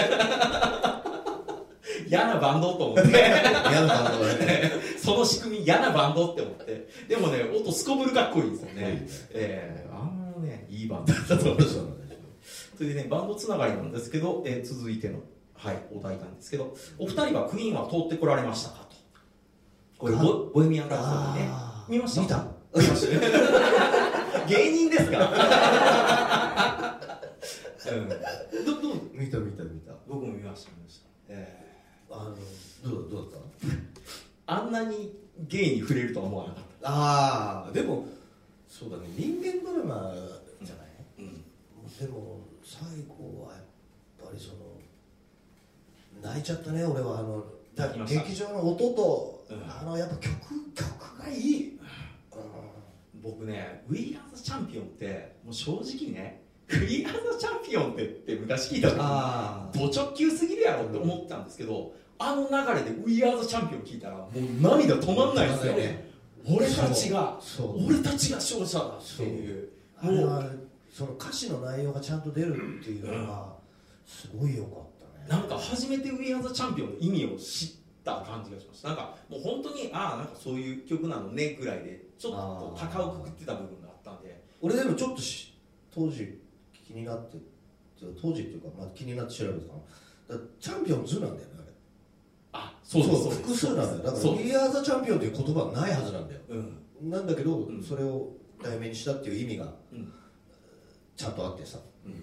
[2.08, 3.10] 嫌なバンドと思って。
[3.10, 4.72] 嫌なバンドだね。
[4.98, 6.88] その仕組み嫌なバンドって思って。
[7.10, 9.08] でもね音すこぶるかっこいいんですよね。
[9.32, 11.62] ええあのねいいバンドだったと思う。
[11.63, 12.17] そうなんですよ
[12.78, 15.20] それでねバンドつながりなんですけど、えー続いての、
[15.56, 18.86] はい、お題なんですけどお二人はクイーンは通ってこられましたか？
[18.87, 18.87] と
[19.98, 21.50] これボボヘミアン・ラプソディね。
[21.90, 22.22] 見ました？
[22.22, 22.46] 見た。
[22.76, 25.18] 見ました芸人ですか？
[27.92, 28.10] うん。
[28.10, 28.16] ど
[28.82, 28.96] どう？
[29.14, 29.94] 見た見た見た。
[30.08, 31.66] 僕も見ました見ました、え
[32.12, 32.16] あ
[32.86, 33.68] のどうどうだった？
[33.68, 33.80] ー
[34.46, 35.14] あんなに
[35.48, 38.06] 芸に触れるとは思わなかっああでも
[38.70, 39.04] そうだね。
[39.18, 40.14] 人間ドラマ
[40.64, 41.34] じゃない、た、うん、
[42.00, 43.64] でも最後はやっ
[44.26, 44.58] ぱりその
[46.22, 47.20] 泣いちゃったね俺は。
[47.20, 47.44] あの
[48.08, 50.36] 劇場の音と、うんあのやっぱ曲
[50.74, 51.80] 曲がいい、う
[53.22, 66.08] 僕ね「We Are the Champion」ってもう正直ね「We Are the Champion」ってって昔聞いた時にあド直球すぎるやろって思ったんですけど、あの流れで「We Are the Champion」聞いたらもう涙止まんないですよ、ね。
[66.50, 67.40] 俺たちが
[67.86, 69.70] 俺たちが勝者だっていう。
[70.00, 70.44] あれは
[70.92, 73.54] その歌詞の内容がちゃんと出るっていうのが
[74.06, 74.84] すごい良かっ
[75.28, 75.42] たね。
[75.42, 77.70] なんか初めて「We Are the Champion」の意味を知っ
[78.08, 84.43] た感じがしましたなんかもう本当にああなんかそういう曲なのねぐらいでちょっと高をくくってた部分があったんで。
[84.62, 85.54] 俺でもちょっとし
[85.93, 86.41] 当時
[86.74, 87.38] 気になって
[88.22, 91.67] 当時っていうか、まあ、気になって調べてたのチャンピオンズなんだよねあれ。
[92.54, 93.41] あそうそうです。
[93.41, 93.98] 複数なんだよ。
[93.98, 96.41] だからそう「We are the champion」という言葉はないはずなんだよ。
[96.50, 96.56] う
[97.06, 97.10] ん。
[97.10, 97.84] なんだけど、うん。
[97.84, 100.12] それを題名にしたっていう意味がうん。
[101.15, 101.80] ちゃんとあってさ。
[102.06, 102.13] うん。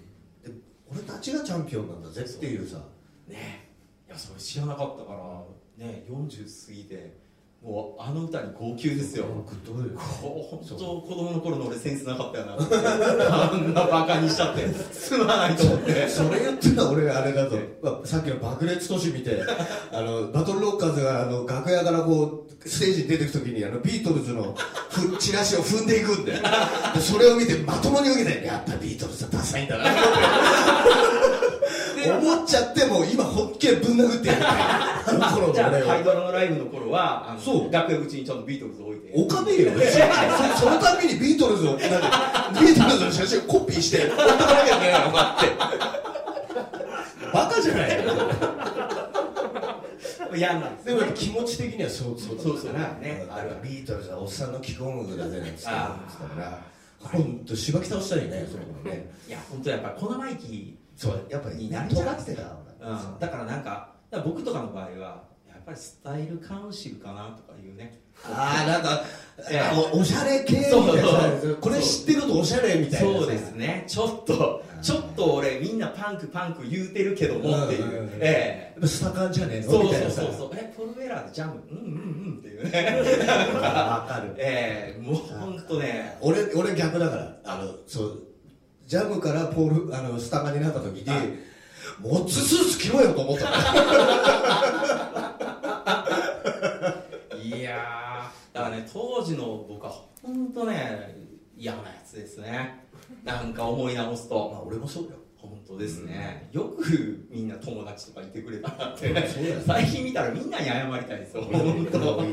[0.43, 0.59] で
[0.91, 2.79] 俺たちがチャンピオンなんだぜっていうさ。
[3.27, 3.69] ね。
[4.07, 5.43] いやそれ知らなかったから
[5.77, 7.25] ね40過ぎて
[7.65, 9.25] もうあの歌に号泣ですよ。
[9.25, 9.43] 本
[10.69, 12.57] 当子供の頃の俺センスなかったよな。
[12.57, 14.67] あんなバカにしちゃって。
[14.93, 16.07] すまないと思って。
[16.07, 19.41] それ言ったら俺あれだと、まあさっきの爆裂都市見て
[19.91, 24.55] あのバトルロッカーズがあの楽屋からこうステージに出てく時にあのビートルズの
[24.91, 26.39] ふチラシを踏んでいくんで。
[27.01, 29.99] それを見てまともに受けてやっぱビートルズはダサいんだなって
[32.11, 34.41] 思っちゃってもう今本気でぶん殴ってやる
[35.53, 37.71] じゃあハイドラのライブの頃はそう。
[37.71, 39.11] 楽屋口にちょっとビートルズ置いて。
[39.15, 39.71] おかねえよ。
[40.57, 45.75] そ そのためにビートルズをビートルズの写真をコピーして置いとかなきゃいけないのかって。
[47.33, 48.05] バカじゃない
[50.37, 56.61] 嫌なんですでも気持ち的にはそうそうそうそうねあれはビートルズはおっさんの基本具だぜなんつってあ言ってたから。
[56.99, 59.09] 本当しばき倒したりねそれもね。
[59.27, 61.25] いや本当やっぱり小生意気そう。
[61.29, 62.43] やっぱりになりちゃってた
[62.81, 67.99] うん、だからなんか僕とかの場合はやっぱりスタイルカウンシルかなとかいうね。
[68.23, 69.03] ああなんか
[69.49, 69.59] え
[69.93, 70.73] おおしゃれ系みたい
[71.49, 71.55] な。
[71.59, 73.19] これ知ってるとおしゃれみたいなさ。
[73.19, 73.83] そうですね。
[73.87, 74.81] ちょっとうん。
[74.83, 79.65] ちょっと俺みんなパンクパンク言うてるけどもっていう、うんうんうんえやっぱスタカンじゃねえの？
[79.65, 80.33] えそうそうそう。
[80.35, 81.61] そうえポルベラーでジャム？
[81.71, 83.01] うんうんうんっていうね。
[83.59, 84.35] わかる。
[84.37, 85.01] ええ。
[85.01, 86.15] もう本当ね。
[86.21, 87.37] 俺俺逆だから。
[87.43, 88.23] あのそう
[88.85, 91.29] ジャムからポールあのスタカになった時にはい。
[91.99, 93.45] モッツスーツ着ろよと思った。
[97.35, 101.15] のいやーだからね当時の僕は本当ね
[101.57, 102.83] 嫌なやつですね。
[103.23, 104.49] なんか思い直すと。
[104.51, 105.11] まあ俺もそうよ
[105.45, 109.13] 本当ですね、よくみんな友達とかいてくれたなって、
[109.65, 111.43] 最近見たらみんなに謝りたいですよ。
[111.43, 111.99] 本当。
[112.15, 112.29] ごめ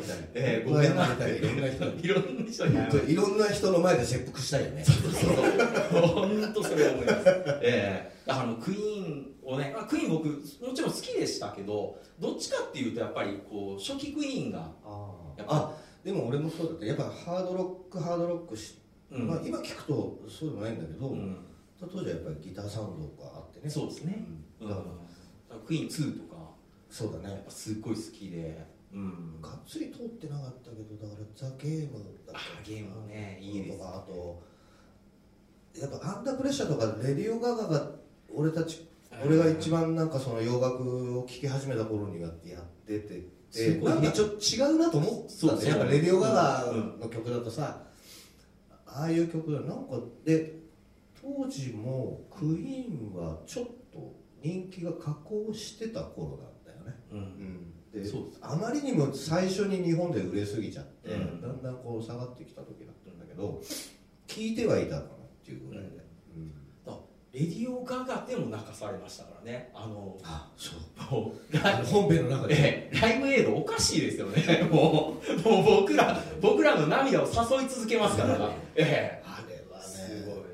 [0.89, 1.07] んな。
[1.07, 1.41] ってい。
[1.43, 2.05] ろんな人に。
[2.05, 4.85] いろんな人に謝りいろんな人の前で切腹したいよね。
[4.85, 7.23] たい本当それ思います。
[7.63, 16.87] ええだからあのクイーンをねあクイーン僕もちろん好きでしたけどどっちかっていうとやっぱりこう初期クイーンがあでも俺もそうだった。
[16.87, 18.79] やっぱハードロックハードロックし
[19.11, 19.29] うん。
[19.29, 21.37] まあ、今聞くとそうでもないんだけど、うん
[21.87, 23.71] 当時はやっぱりギターサウンドがあってね。
[23.71, 24.25] そうですね、
[24.61, 24.69] うん。
[24.69, 24.83] だか
[25.51, 25.57] ら。
[25.57, 26.51] らクイーン2とか。
[26.91, 27.35] そうだね。
[27.35, 31.95] やっぱすっごい好きで、うん、がっつり通ってなかったけどだからザ・ゲーム
[32.27, 34.43] だったあゲームねいいですとかあと
[35.81, 37.91] やっぱアンダープレッシャーとかレディオガガが
[38.35, 38.87] 俺たち
[39.25, 47.83] 俺が一番なんかその洋楽を聴き始めた頃にはやっててすごいなんかちょっと違うなと思ったそうそうんだよやっぱレディオガガの曲だとさ、
[48.87, 50.62] ああいう曲だなんかで
[51.23, 57.01] 当時もクイーンはちょっと人気が下降してた頃なんだよね。
[57.13, 57.73] うん。
[57.93, 58.15] うです。
[58.41, 61.41] あまりにも最初に日本で売れすぎちゃって、うん。
[61.41, 63.63] だんだんこう下がってきた時だったんだけど
[64.27, 65.09] 聞いてはいたかなっ
[65.45, 65.91] ていうぐらいで、
[66.37, 66.53] うん。
[67.33, 69.71] レディオガガでも泣かされましたからね。
[69.75, 70.79] あのあそう。
[71.87, 74.69] 本編の中で、ええライブエイドおかしいですよね。
[74.71, 78.51] もうもう僕ら僕らの涙を誘い続けますから。
[78.75, 79.23] ええ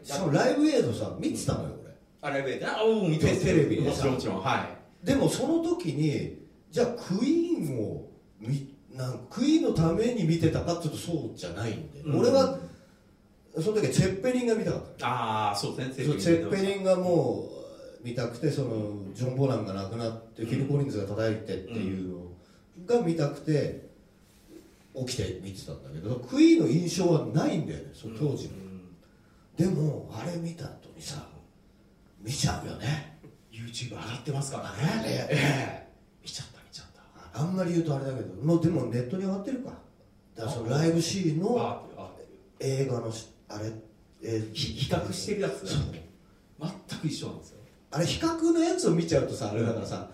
[0.09, 1.93] しかもライブエイドさ見てたのよ俺。
[2.23, 4.69] あライブエイドあお見てテレビでもちろんもちろんは
[5.05, 8.09] でもその時にじゃあクイーンを
[8.41, 12.21] みなんクイーンのために見てたかっていうとそうじゃないんで、うん。
[12.21, 12.59] 俺は
[13.61, 15.07] その時はチェッペリンが見たかった。
[15.07, 16.05] ああそうですね。
[16.19, 17.49] チェッペリンがも
[18.03, 22.19] う見たくてそのジョン・ボランが亡くなって、フィル・コリンズが叩いてっていうの
[22.87, 23.89] が見たくて
[25.07, 28.55] 起きて見てたんだけどクイーンの印象はないんだよねその当時の、
[29.59, 31.27] でもあれ見た後にさ
[32.21, 33.19] 見ちゃうよね。
[33.53, 35.05] YouTube 上がってますからね。
[35.07, 35.89] ええ。
[36.23, 36.87] 見ちゃった見ちゃっ
[37.33, 37.41] た。
[37.41, 39.71] あんまり言うとあれだけどもうでもネットに上がってるか。
[40.37, 41.83] だからそのライブシーンの
[42.61, 43.71] 映画のしあれ、
[44.23, 45.81] えーひ比較してるやつそう。
[46.61, 47.59] 全く一緒なんですよ。
[47.91, 50.11] あれ比較のやつを見ちゃうとさあれだからさ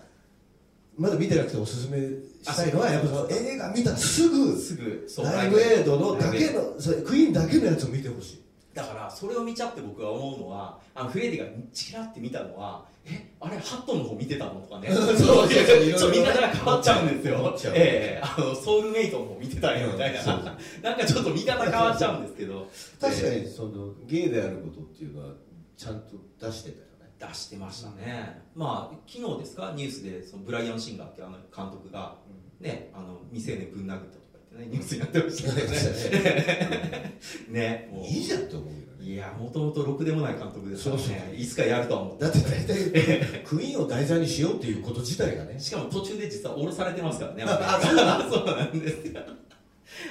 [0.97, 6.61] まだ見てなくておすすめしたいのはあやっぱその映画見たらすぐすぐライブエイドのだけの
[7.05, 8.44] クイーンだけのやつを見てほしい
[8.75, 14.89] だからそれを見ちゃって僕が思うのはあのフレディがチラって見たのはえあれハットンの方見てたのとかね。
[14.93, 17.55] そうそうちょ見方が変わっちゃうんですよ。
[17.73, 20.45] ええあのソウルメイトの方見てたんやみたいな、うん
[20.83, 22.67] なんかちょっと見方変わっちゃうんですけど。
[22.99, 25.33] 確かにそのゲイであることっていうのは
[25.77, 27.15] ちゃんと出してたよね。
[27.17, 29.71] 出してましたね、まあ昨日ですか？
[29.73, 32.17] ニュースでそのブライアン・シンガーっていうあの監督が、
[32.59, 34.17] ねあの未成年ぶん殴った
[34.63, 37.19] ニュースになってましたね。
[37.49, 38.85] ねもういいじゃんって思うよね。
[39.01, 41.01] いやもともとろくでもない監督ですからね。
[41.03, 41.35] そうそう。
[41.35, 42.23] いつかやるとは思って。
[42.23, 45.57] だって大体クイーンを題材にしようっていうこと自体がね。
[45.61, 47.43] しかも途中で実は降ろされてますからね。
[47.45, 49.21] あそうなん そうなんですよ。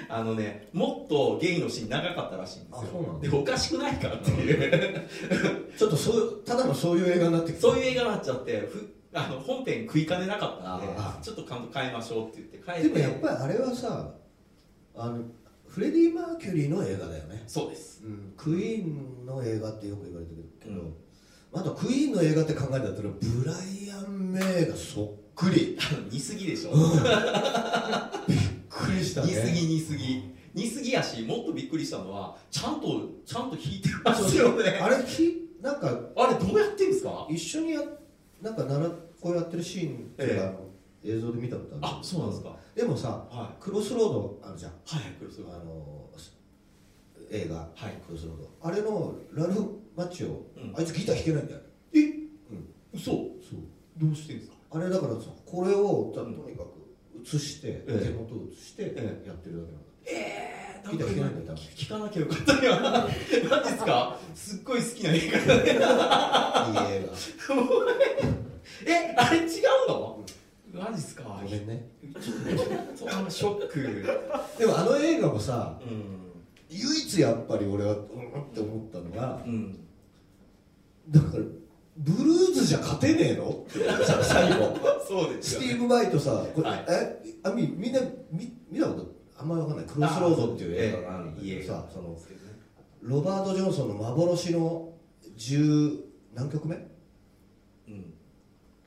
[0.09, 2.79] あのね、もっとゲイのシーン長かったらしいんですよ。
[2.83, 3.29] あそうなんだ。
[3.29, 5.09] で、おかしくないかっていう、
[5.77, 7.61] ちょっとそうただのそういう映画になってきた。
[7.63, 12.89] そういう映画になっちゃって、ふあの本編食いかねなかったんであ、ちょっと監督変えましょうって言って変えて。
[12.89, 14.15] でもやっぱりあれはさ
[14.97, 15.23] あの
[15.67, 18.03] フレディ・マーキュリーの映画だよね、そうです。
[18.05, 20.95] うん、クイーンの映画ってよく言われてるけど、うん。
[21.53, 25.77] あとクイーンの映画って考えたらブライアン・メイがそっくり。
[26.13, 26.73] 似すぎでしょ。
[28.29, 29.29] びっくりしたね。
[29.29, 30.35] 似すぎ似すぎ。
[30.55, 34.79] 似すぎやし、もっとびっくりしたのは、ちゃんと、ちゃんと弾いてますよね。
[34.81, 37.27] あれひなんかあれどうやってんですか？
[37.29, 37.81] 一緒にや
[38.41, 38.89] なんかなら
[39.21, 40.41] こうやってるシーンってええ。
[40.41, 40.71] あの
[41.05, 41.97] 映像で見たことある。
[41.99, 42.57] あ、そうなんですか。
[42.75, 44.73] でもさはクロスロードあるじゃん。
[44.73, 44.75] い。
[44.87, 45.53] はい、これすごい。
[45.55, 46.09] あの
[47.31, 47.93] 映画、はい。
[48.07, 48.51] クロスロード。
[48.63, 50.75] あれのラルフ・マッチオ、うん。
[50.77, 51.61] あいつギター弾けないんだよ。
[51.95, 51.99] え？
[52.01, 52.03] う
[52.55, 52.69] ん。
[52.93, 53.05] 嘘。
[53.05, 53.61] そう。
[53.99, 54.57] どうしてんですか？
[54.73, 56.69] あれだからさこれをとにかく
[57.23, 57.99] 映して、ええ。
[58.07, 58.91] 手元を映してやえ。
[58.91, 59.79] ってるだけなんだ。
[60.07, 63.09] えー、ギター弾けないんだ聞かなきゃよかったよマ
[63.65, 64.19] ジですか？
[64.35, 65.39] すっごい好きな映画。
[65.39, 67.09] だねいい映
[68.87, 69.49] えあれ違う
[69.89, 70.25] の？
[70.75, 71.23] マジっすか？
[71.25, 71.89] 画ごめんね。
[72.21, 74.05] ちょっとあのショック。
[74.59, 76.21] でもあの映画もさうん。
[76.69, 78.03] 唯一やっぱり俺はうんっ
[78.53, 79.79] て思ったのがうん。
[81.09, 81.45] だから
[81.97, 83.51] ブルーズじゃ勝てねえの？
[83.51, 84.77] ってさ最後。
[85.07, 86.85] そうですよ、ね、スティーブ・バイトさこれ、はい。
[86.89, 87.21] え？
[87.45, 88.01] あみみんな
[88.33, 89.15] 見見たこと？
[89.39, 89.87] あんまりわかんない。
[89.87, 92.17] クロスロードっていう映画があるんだけどさその
[93.03, 94.93] ロバート・ジョンソンの幻の
[95.37, 96.01] 10
[96.35, 96.75] 何曲目？
[96.75, 96.94] うん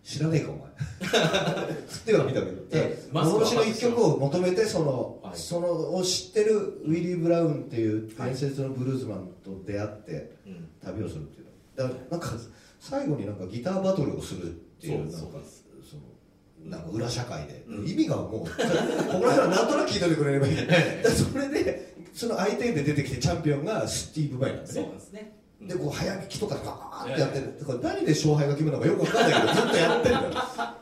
[0.07, 0.67] 知らねえかお前。
[1.89, 2.63] つっては見たけど。
[2.71, 5.37] ええマスクは幻の一曲を求めてその、はい。
[5.37, 10.69] そのを知ってるウィリー・ブラウンっていう伝説のブルーズマンと出会ってうん。
[10.81, 11.45] 旅をするっていう。
[11.45, 11.51] の
[11.89, 12.37] だからなんか
[12.79, 15.65] 最後になんかギターバトルをするっていうそうなんかです。
[15.89, 17.85] そのなんか裏社会で、うん。
[17.85, 20.55] 意味がもうここら辺はなんとなく聞いておいてくれればいい
[21.11, 24.87] それでその相手で出てきてチャンピオンがスティーブ・バイなんでそうね。
[24.87, 30.33] なんですねでこう早弾きとかでガーってやってる、だから何で勝敗が決めるのかよくわかんないけどずっとやってるんだよ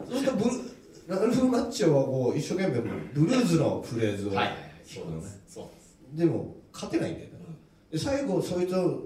[0.09, 0.75] そうするとブル
[1.07, 2.79] ラルフ・マッチョはこう一生懸命
[3.13, 4.29] ブルーズのフレーズを。
[4.29, 4.59] はいはいはい。
[4.95, 5.97] 弾くのねそうです。
[6.01, 7.27] そうでも勝てないんだよ。
[7.27, 7.35] ね
[7.91, 9.01] で最後そいつを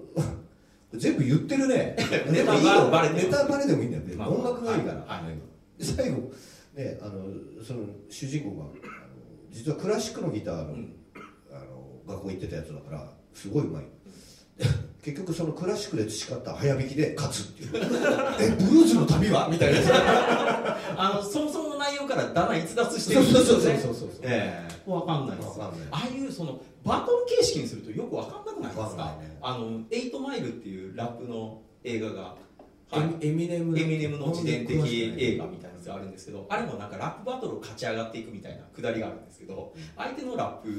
[0.95, 1.95] 全部言ってるね。
[2.31, 3.13] ネタバレ。
[3.13, 5.35] ネタバレでもいいんだよ、まあ音楽がいいから、はいはい。
[5.77, 6.31] で最後
[6.73, 7.25] ねあの
[7.63, 8.65] その主人公が
[9.51, 10.95] 実はクラシックのギターの,、うん。
[11.51, 13.83] あの学校行ってたやつだからすごいうまい。
[13.83, 13.89] で
[15.03, 17.69] 結局そのクラシックで培った早弾きで勝つっていう。
[18.39, 19.47] えブルーズの旅は？
[19.49, 19.79] みたいな。
[20.97, 23.47] あのそもそもの内容からだんだん逸脱してるんですよね。
[23.47, 32.35] そうそうそうそうそうええわかんないですわかんないああいうそのバトル形式にするとよくわかんなくないですかねあの「エイトマイル」っていうラップの映画が、
[32.91, 40.69] はい、エミネムエミネムの自伝的映画みたいなやつがあるんですけどあれもなんかラップバトルを勝ち上がっていくみたいなくだりがあるんですけど相手のラップ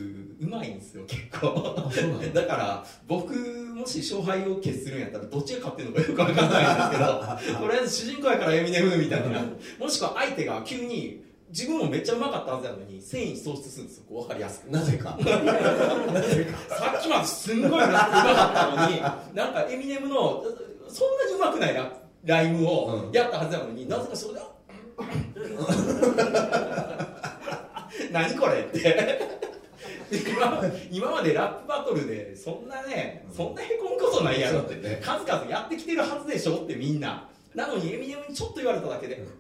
[0.41, 1.75] うまいんですよ結構。
[1.75, 1.83] だ。
[2.43, 9.43] だから僕もし勝敗を決するんやったらどっちが勝ってるのかよくわかんないんですけど とりあえず主人公やからエミネムみたいな。
[9.79, 14.05] もしくは相手が急に自分もめっちゃうまかったはずやのに繊維喪失するんですよ。
[14.09, 14.67] 分かりやすく。
[14.71, 15.19] なぜか。
[16.69, 19.01] さっきまですんごいラップうまかったのに
[19.35, 20.45] なんかエミネムの
[20.89, 21.93] そんなにうまくないラ
[22.25, 23.13] ライムをうん。
[23.13, 24.41] やったはずなのに、なぜかそれで
[28.13, 29.21] 何これって。
[30.11, 34.75] 今今までラップバトルでそんなねそんなへこむことないやろって。
[34.77, 35.01] ね。
[35.03, 37.29] 数々やってきてるはずでしょってみんな。
[37.55, 39.23] なのにエミネムにちょっと言われただけで。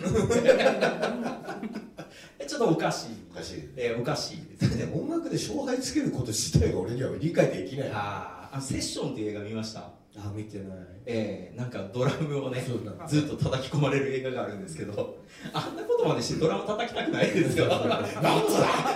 [2.46, 3.08] ちょっとおかしい。
[3.32, 3.68] おかしい。
[3.76, 4.90] えーおかしいですね。
[4.92, 7.90] 音楽で勝敗つけること自体が俺には理解できない。
[7.92, 9.90] ああーあセッションっていう映画見ました？
[10.34, 10.66] 見てない。
[11.06, 12.60] えー、なんかドラムをね
[13.08, 15.18] ずっと叩き込まれる映画があるんですけど。
[15.52, 17.66] あんなことまでしてドラム叩きたくないですよ。
[17.66, 17.96] マットだ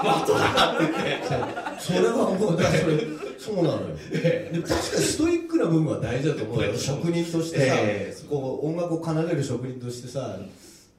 [0.02, 0.84] マットだって。
[0.84, 2.98] 言ってそれはもうだそれ
[3.38, 3.96] そうなのよ。
[4.12, 6.76] でも確かにストイックな部分は大事だと思うよ。
[6.76, 8.28] 職人としてさ、ええ。
[8.28, 10.38] こう音楽を奏でる職人としてさ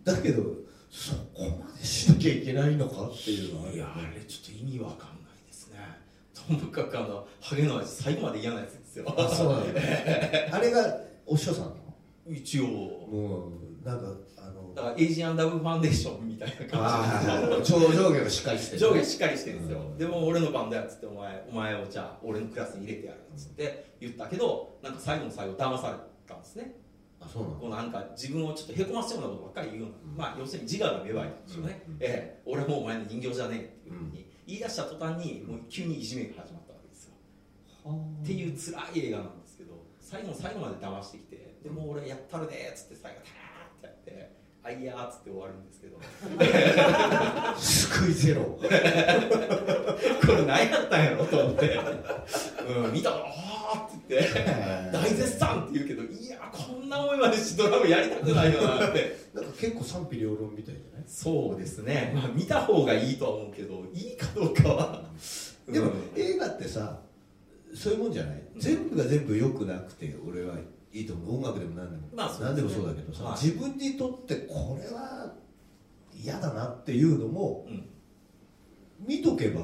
[0.05, 0.43] だけど
[0.89, 5.14] そこまでしなきゃいけないのかっていうのはいやあれちょっと意味わかんない
[6.47, 9.05] ともかくあのハゲの味最後まで嫌なやつですよ。
[9.17, 9.81] あそうなんだ。
[10.51, 11.75] あれがお師匠さんなの？
[12.29, 12.65] 一応。
[12.65, 26.75] もうなんかあのだからエイジアンダブルファンデーションみたいな感あー上上下がしっかりしてじで上下しっかりしてるんですよ、うんでも俺の番だよっつってお前お前をじゃあ俺のクラスに入れてやるっつって言ったけどなんか最後の最後騙されたんですね。
[27.21, 27.55] あそうなの？
[27.55, 32.41] こうなんか自分をちょっとへこませるようなことばっかり言うような、まあ要するに自我が芽生えたんでしょうね、うんええ。
[32.45, 37.13] 俺はもうお前の人形じゃねえっていうふうに言い出した途端にもう急にいじめが始まったわけですよ、
[38.23, 43.17] っていう辛い映画なんですけど最後の最後まで騙してきてでもう俺やったるねっつって最後
[43.81, 45.99] ターってやってあいやーっつって終わるんですけど。
[47.55, 48.41] 救いゼロ。
[48.57, 48.67] こ
[50.31, 51.79] れ何やったんやろと思って、
[52.67, 59.25] うん、見たらあーって言って大絶賛って言うけどいやこんな思いまでしてドラムやりたくないよなって。
[59.33, 61.03] なんか結構賛否両論みたいじゃない？
[61.07, 65.03] そうですね、まあ、見た方がいいとは思うけどいいかどうかは。
[65.67, 65.93] でも、うん。
[66.15, 67.01] 映画ってさ
[67.73, 68.41] そういうもんじゃない？
[68.57, 70.55] 全部が全部良くなくて俺は
[70.93, 71.35] いいと思う。
[71.37, 72.45] 音楽でも何でも、まあですね。
[72.45, 73.43] 何でもそうだけどさ、はい。
[73.43, 75.33] 自分にとってこれは
[76.13, 77.85] 嫌だなっていうのもうん。
[79.05, 79.61] 見とけば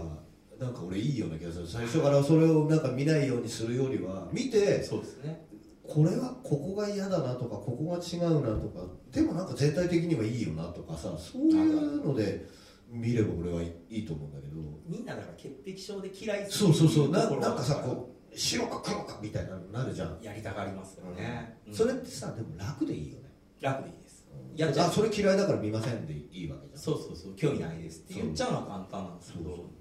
[0.62, 1.68] なんか俺いいような気がする。
[1.68, 5.44] 最初からそれをなんか見ないようにするよりは見てそうですね。
[5.82, 12.46] これはここが嫌だなとかここが違うなとかでもなんか全体的にはいいよなとかさそういうので
[12.88, 14.62] 見れば俺はいいと思うんだけど。
[14.86, 17.10] みんなだから潔癖症で嫌いすそうそうそう。
[17.10, 21.74] ななんかさこう白か黒かみたいななるじゃん、やりたがりますよね、うん。
[21.74, 23.34] それってさでも楽でいいよね。
[23.60, 24.28] 楽でいいです。
[24.32, 24.56] うん。
[24.56, 26.80] やっちゃうあそれ嫌いだから見ませんでいいわけじゃん。
[26.80, 27.36] そうそうそう。
[27.36, 29.56] 興味ないですって言っちゃうのは簡単なんですけど。
[29.56, 29.81] そう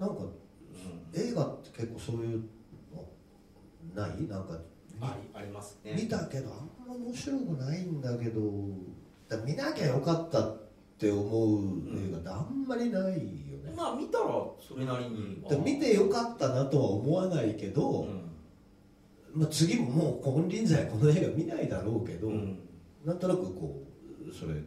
[0.00, 2.38] なんかうん映画って結構そういう
[2.94, 3.04] の
[3.94, 4.26] ない？
[4.26, 4.58] なんか
[5.00, 5.94] ありありますね。
[5.94, 8.40] 見たけどあんま面白くないんだけど
[9.28, 10.58] だ見なきゃよかったっ
[10.98, 11.60] て思う
[11.96, 14.24] 映画ってあんまりないよね、まあ見たら
[14.60, 18.06] それなりに、だ見てよかったなとは思わないけど、
[19.32, 22.34] まあ、次ももう金輪際この映画見ないだろうけど、うん。
[22.34, 22.58] うん
[23.02, 23.82] なんとなくこ
[24.28, 24.60] うそれ流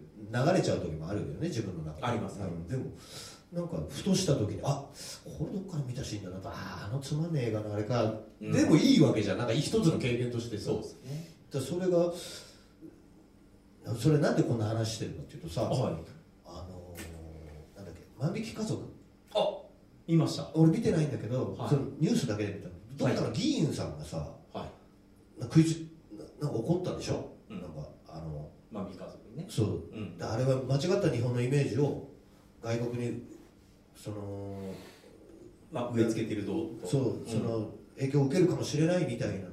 [0.58, 2.04] れちゃう時もあるよね自分の中で。
[2.08, 2.40] あります。
[2.40, 2.68] うん。
[2.68, 2.86] でも
[3.54, 4.84] なんかふとした時にあ
[5.38, 6.50] これどっから見たシーンだなと。
[6.50, 8.52] あああのつまんねえ映画のあれか、うん。
[8.52, 9.38] でもいいわけじゃん。
[9.38, 11.30] なんか一つの経験としてさそうですね。
[11.52, 12.12] だそれが
[14.00, 15.94] それなんでこんな話してるかっていうとさ、はい。
[16.46, 18.82] あのーなんだっけ万引き家族。
[19.36, 19.58] あ
[20.08, 20.50] 見ました。
[20.56, 21.70] 俺見てないんだけど、はい。
[21.70, 22.70] そのニュースだけで見た
[23.06, 24.18] どっかの議員さんがさ、
[24.52, 24.66] は
[25.38, 25.40] い。
[25.40, 25.86] なんかクイズ
[26.40, 27.62] ななんか怒ったんでしょ、うん。
[27.62, 29.46] なんかあのまあ見家族にね。
[29.48, 29.68] そう。
[29.94, 30.18] うん。
[30.18, 32.10] であれは間違った日本のイメージを
[32.64, 33.22] 外国に
[34.04, 34.74] その
[35.72, 36.52] まあ植え付けてると。
[36.84, 39.46] そうその影響を受けるかもしれないみたいな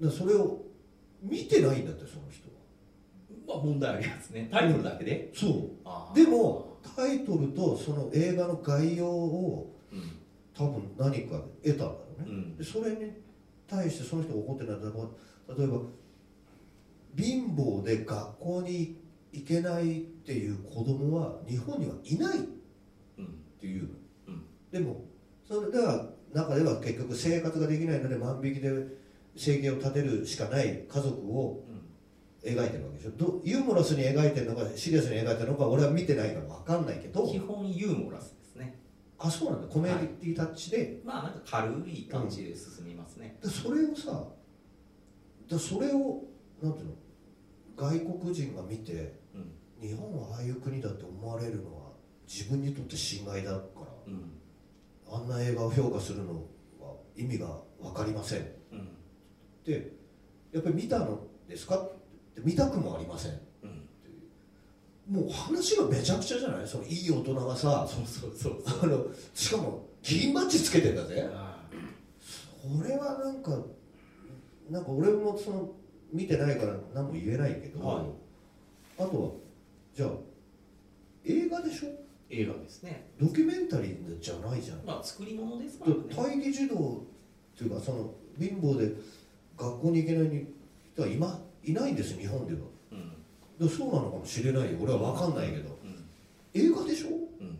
[0.00, 0.10] の。
[0.10, 0.62] それを
[1.22, 3.56] 見てないんだってその人は。
[3.56, 4.48] まあ問題ありますね。
[4.52, 5.30] タイトルだけで？
[5.34, 6.14] そう。
[6.14, 10.02] でもタイトルとその映画の概要をうん。
[10.56, 12.56] 多分何かで得たんだろのね、うん。
[12.56, 13.10] でそれに
[13.66, 15.08] 対してその人が怒ってるのは
[15.58, 15.80] 例えば
[17.16, 22.38] 貧乏で学校に行けないっていう子供は日本にはいない
[23.64, 23.88] ていうの、
[24.28, 24.42] うん。
[24.70, 25.04] でも
[25.48, 28.70] それでは中では結局生活ができないので万引きで
[29.36, 31.84] 生計を立てるしかない家族をうん。
[32.44, 33.10] 描いてるわけでしょ。
[33.12, 37.26] どユーモラスに描いてるのかシリアスに描いてるのか俺は見てないから分かんないけど。
[37.26, 38.78] 基本ユーモラスですね。
[39.18, 39.68] あそうなんだ。
[39.68, 39.88] コメ
[40.20, 44.28] ディタッチで、まあなんか軽い感じで進みますね、でそれをさ
[45.48, 46.24] でそれを
[46.62, 46.92] なんていうの
[47.76, 49.88] 外国人が見てうん。
[49.88, 51.83] 日本はああいう国だって思われるのは
[52.26, 53.62] 自分にとって侵害だから
[54.06, 54.30] うん。
[55.12, 56.34] あんな映画を評価するの
[56.80, 57.46] は意味が
[57.80, 58.40] 分かりません。
[58.40, 58.88] っうん。
[59.64, 59.92] て
[60.52, 61.76] やっぱり見たのですか？
[61.78, 61.92] っ
[62.34, 63.32] て見たくもありません。
[63.62, 65.14] うん。
[65.14, 66.66] もう話がめちゃくちゃじゃない？
[66.66, 68.82] そのいい大人がさそうそうそうそう。
[68.82, 71.28] あのしかも銀バッジつけてんだぜ。
[71.32, 71.60] あ
[72.62, 73.50] それはなんか
[74.70, 75.72] なんか俺もその
[76.12, 78.04] 見てないから何も言えないけど、はい。
[78.98, 79.30] あとは
[79.94, 80.10] じゃあ
[81.26, 82.03] 映画でしょ？
[82.30, 83.06] 映画ですね。
[83.20, 84.84] ドキュメンタリーじゃないじゃん。
[84.84, 85.96] まあ作り物ですからね。
[86.16, 88.92] 待機児童っていうかその貧乏で
[89.56, 90.46] 学校に行けない
[90.92, 92.60] 人は今いないんです日本では。
[92.92, 93.66] うん。
[93.68, 94.78] でそうなのかもしれないよ。
[94.80, 95.78] 俺は分かんないけど。
[95.84, 96.04] うん。
[96.54, 97.08] 映画でしょ？
[97.40, 97.58] うん。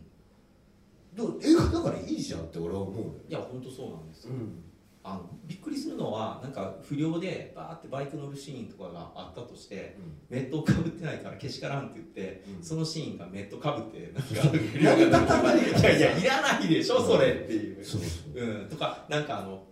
[1.15, 4.33] だ映画だからいいじゃんって俺は思うよ、いや本当そうなんですよ。
[4.33, 4.64] うん、
[5.07, 9.98] あのびっくりするのはなんか不良でバーってバイク乗るシーンとかがあったとして
[10.30, 12.64] メットをかぶってないからけしからんって言って、うん。
[12.64, 19.64] そのシーンがメットかぶってなんか不良がいやいやいらないでしょそれっていう、そうん、とかなんかあの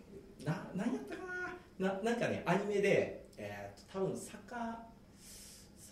[0.44, 1.22] な何やったか
[1.78, 4.91] なななんかねアニメで、えー、と多分坂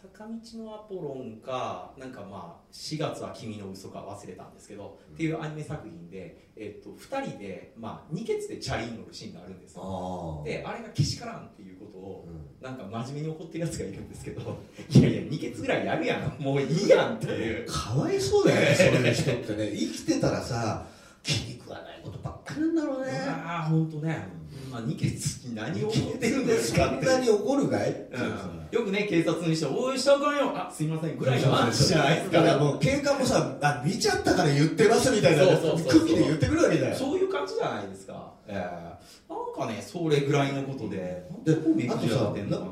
[0.03, 10.43] 坂道のアポロンかなんかまあ4月は君の嘘か忘れたんですけど、っていうアニメ作品で、えー、と2人で、まあ、2ケツでチャリに乗るシーンがあるんですよ。
[10.45, 12.65] であれがけしからんっていうことをうん。
[12.65, 14.41] なんか真面目に怒ってるやつがいるんですけど
[14.91, 16.43] いやいや2ケツぐらいやるやん。
[16.43, 17.67] もういいやんっていう。
[17.67, 19.77] かわいそうだよねそういう人ってね。
[19.77, 20.87] 生きてたらさ
[21.23, 23.13] 気に食わないことばっかりなんだろうね。
[23.27, 24.29] ああ本当ね、
[24.71, 27.07] まあ、2ケツに何を怒ってるんですかって。
[27.07, 28.79] そんなに怒るかい、うん。
[28.79, 30.53] よくね警察にして「おいしたらあかんよ。
[30.55, 32.39] あすいません」ぐらいの話じゃないですか。
[32.39, 36.95] だからもう警官もさあ見ちゃったから言ってますみたいな空気で言ってくるわけだよ。
[36.95, 38.33] そういう感じじゃないですか。
[38.47, 39.33] ええ。
[39.33, 42.59] なんかねそれぐらいのことででどこ目くじらってんの？
[42.59, 42.65] か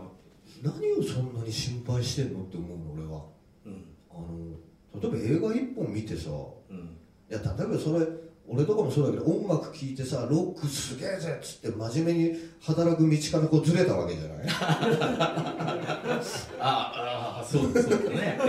[0.63, 3.25] な何をそんなに心配してんのって思うの俺は。
[3.67, 3.85] うん。
[4.11, 4.15] あ
[5.01, 6.31] の例えば映画一本見てさ
[6.71, 6.77] うん。
[7.31, 8.07] いや例えばそれ
[8.51, 14.49] 俺とかもそうだけど音楽聴いてさロックすげえぜっつって真面目に働く道からこうずれたわけじゃない？
[16.61, 17.97] ああそうですね。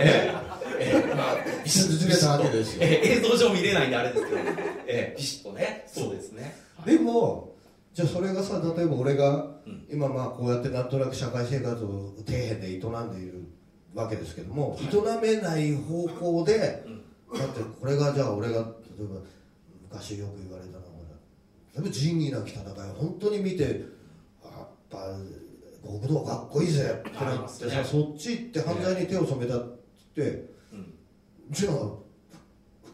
[0.00, 0.32] え。
[0.80, 1.14] ええ。
[1.14, 2.82] まあビシッずれたわけですよ。
[2.82, 3.08] ええ。
[3.18, 4.38] 映像上見れないんであれですけど。
[4.38, 4.42] え
[4.86, 5.14] え。
[5.16, 5.84] ビシッとね。
[5.86, 6.56] そうですね。
[6.76, 6.96] はい。
[6.96, 7.54] でも
[7.94, 9.86] じゃあそれがさ例えば俺がうん。
[9.90, 12.80] 今まあこうやってなんとなく社会生活を底辺で営んでい
[13.26, 13.44] る
[13.94, 14.84] わけですけども、営
[15.20, 16.90] めない方向で、う
[17.36, 17.38] ん。
[17.38, 18.66] だってこれがじゃあ俺が例えば
[19.90, 20.90] 昔よく言われたのは
[21.74, 23.84] 例えば仁義なき戦いを本当に見て
[24.42, 25.16] あやっぱ
[25.82, 27.84] 極道かっこいいぜってなってさ、ね。
[27.84, 29.78] そっち行って犯罪に手を染めたっ
[30.14, 30.22] て、
[30.72, 30.94] うん
[31.50, 31.74] じゃあ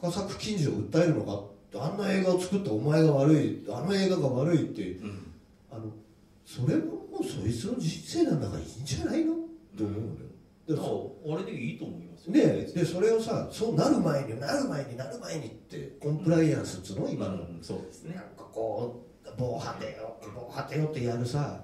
[0.01, 5.33] 深作金次を訴えるのかってあんな映画を作ったお前が悪いあの映画が悪いってうん。
[5.71, 5.93] あの
[6.45, 9.35] それももうそいつの人生なんだからいいんじゃないの？
[9.35, 9.37] っ
[9.77, 10.15] て思うのよ、
[10.69, 17.09] でそそうあれでいいと思いますよででそれをさそうなる前になる前になる前にってコンプライアンスっつうの？
[17.09, 18.15] 今の、うんそうですね。
[18.17, 21.61] なんかこう防波堤よ防波堤よってやるさ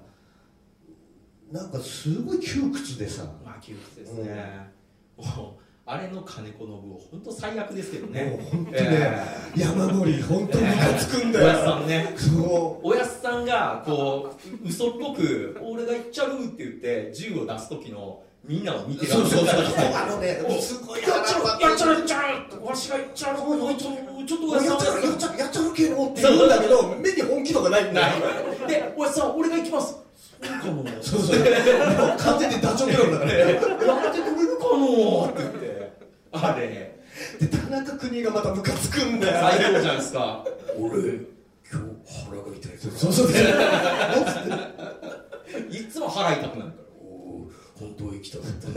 [1.51, 4.71] なんかすごい窮屈でさ、まあ窮屈ですね、
[5.85, 9.23] あれの金子信夫本当最悪ですけどもうね本当ね、え
[9.55, 12.15] 山森本当にムカつくんだおやすさよ、んね。
[12.17, 19.11] そおやすさんがこう嘘っぽく「俺が行っちゃる」って言って銃を出す時のみんなを見てる。
[19.11, 19.63] うそうそうそう。
[19.63, 23.91] やあのねおすごいっちゃる腹立つやっちゃるやっちゃるわしが行っちゃるおいちょ
[24.25, 26.45] ちょっとおややっちゃすさんるやっちゃるやっちゃるけどって言う。
[26.45, 28.07] んだけど目に本気とかないんだよ。
[28.19, 28.67] ない。
[28.67, 29.95] でおやすさん俺が行きます。
[30.41, 30.85] そうかも。
[31.01, 31.39] そうそう。
[31.39, 33.31] もう完全にダチョウだから。
[33.31, 33.59] やっ
[34.13, 35.93] てくれるかのって言って。
[36.33, 36.99] あれ。
[37.39, 39.33] で田中邦衛がまたムカつくんだよ。
[39.57, 40.45] 最高じゃないですか。
[40.77, 42.77] 俺今日腹が痛い。
[42.77, 43.27] そうそう。
[45.71, 46.71] いつも腹痛くなる
[47.83, 48.67] 本当行きたかった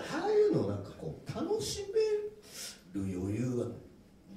[0.00, 3.56] ああいうのなんかこう楽しめる余裕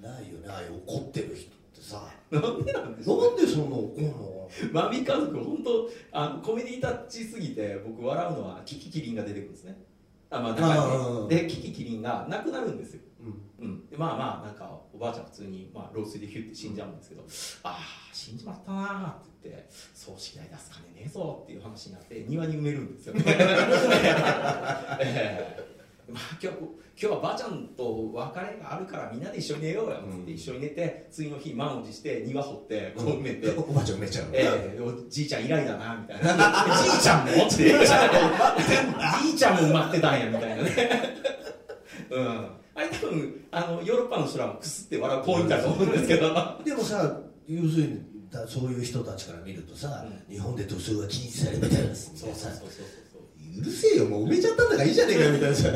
[0.02, 0.48] がないよね。
[0.50, 0.82] ああいう。
[0.86, 2.02] 怒ってる人ってさ
[2.32, 3.22] なんでなんでしょう。
[3.22, 8.32] ねなんでそんな怒るのマミ家族本当あのコメディタッチすぎて僕笑う。
[8.32, 9.78] のはキキキリンが出てくるんですね
[10.30, 13.64] あまあ中にあーねでキキキリンが亡くなるんですよ、う。
[13.64, 13.68] んう。
[13.70, 16.90] ん、でまあまあなんかおばあちゃん普通に、まあ、老衰でヒュッて死んじゃう。
[16.90, 17.24] んですけど、
[17.64, 23.14] ああ死んじまったなーってって葬式代出す金ねえぞっていう話になって庭に埋めるんですよ。
[23.14, 23.24] ね、
[25.00, 25.68] ええ。
[26.10, 26.58] まあ、今日
[27.00, 34.32] 今日はばあちゃんと別れがあるからみんなで一緒に寝ようよっつって一緒に寝て次の日満を持して庭掘ってこう埋めて、おばあちゃん埋めちゃうの？
[34.34, 34.82] ええ。
[34.82, 36.34] おじいちゃん以来だなみたいな。
[36.82, 41.14] じいちゃんもってじいちゃんも埋まってたんやみたいなね。
[42.10, 42.48] うん。
[42.74, 46.34] あれ多分あのヨーロッパの人らもくすって笑うポイントだと思うんですけど。
[46.64, 52.50] でもさ要するにだそういう人たちから見るとさ、日本で塗装は禁止されてたんですみたいなさ。
[53.60, 55.70] うるせえよもう埋めちゃったんだからいいじゃねえかよみたいなさ。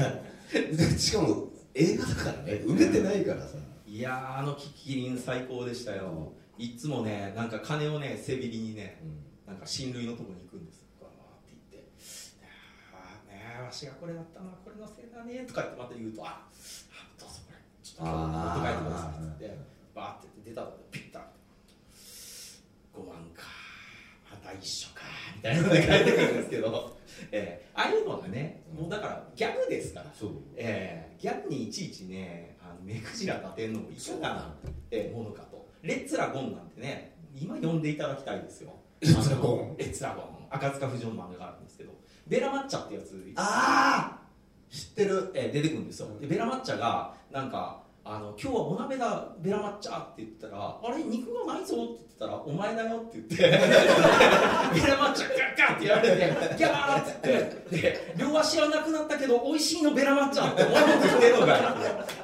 [0.98, 3.58] しかも映画だからね埋めてないからさ。
[3.88, 6.34] いやーあのキキリン最高でしたよ。
[6.58, 9.02] いつもねなんか金をね背びりにね
[9.48, 10.86] なんか親類のとこに行くんです。
[11.02, 11.92] バーって言って
[12.94, 17.58] 「ああねえわしがこれだったなこれのせいだね」とかってまた言うと「ああどうぞこれ。
[17.82, 19.58] ちょっと持って帰ってください」っつって
[19.96, 21.31] バーって出たとこでピッタ
[22.94, 23.44] 5万か
[24.30, 25.02] また一緒か
[25.36, 26.98] みたいなので帰ってくるんですけど、
[27.32, 30.12] えーああいうのがねもうだからギャグですから。
[30.14, 30.32] そう。
[30.56, 34.56] えーギャグにいちいちねあの目くじら立てるのもいかがな、
[34.90, 35.70] えーものかと。
[35.84, 38.74] レッツラゴンなんてね今読んでいただきたいですよ。
[39.00, 39.78] レッツラゴン。
[39.78, 40.26] レッツラゴン。
[40.50, 41.92] 赤塚不二夫の漫画があるんですけど
[42.28, 44.22] ベラマッチャってやつああ
[44.70, 45.32] 知ってる？
[45.34, 46.08] えー出てくるんですよ。
[46.20, 61.54] でベラマッチャがなんかあの今日はお鍋だベラマッチャって言ったらあれ肉がないぞって言ってたらお前だよって言って ベラマッチャガッガッってやられてギャーって言ってで両足はなくなったけど美味しいのベラマッチャって思い込んで言ってるのか。
[61.54, 61.60] よ、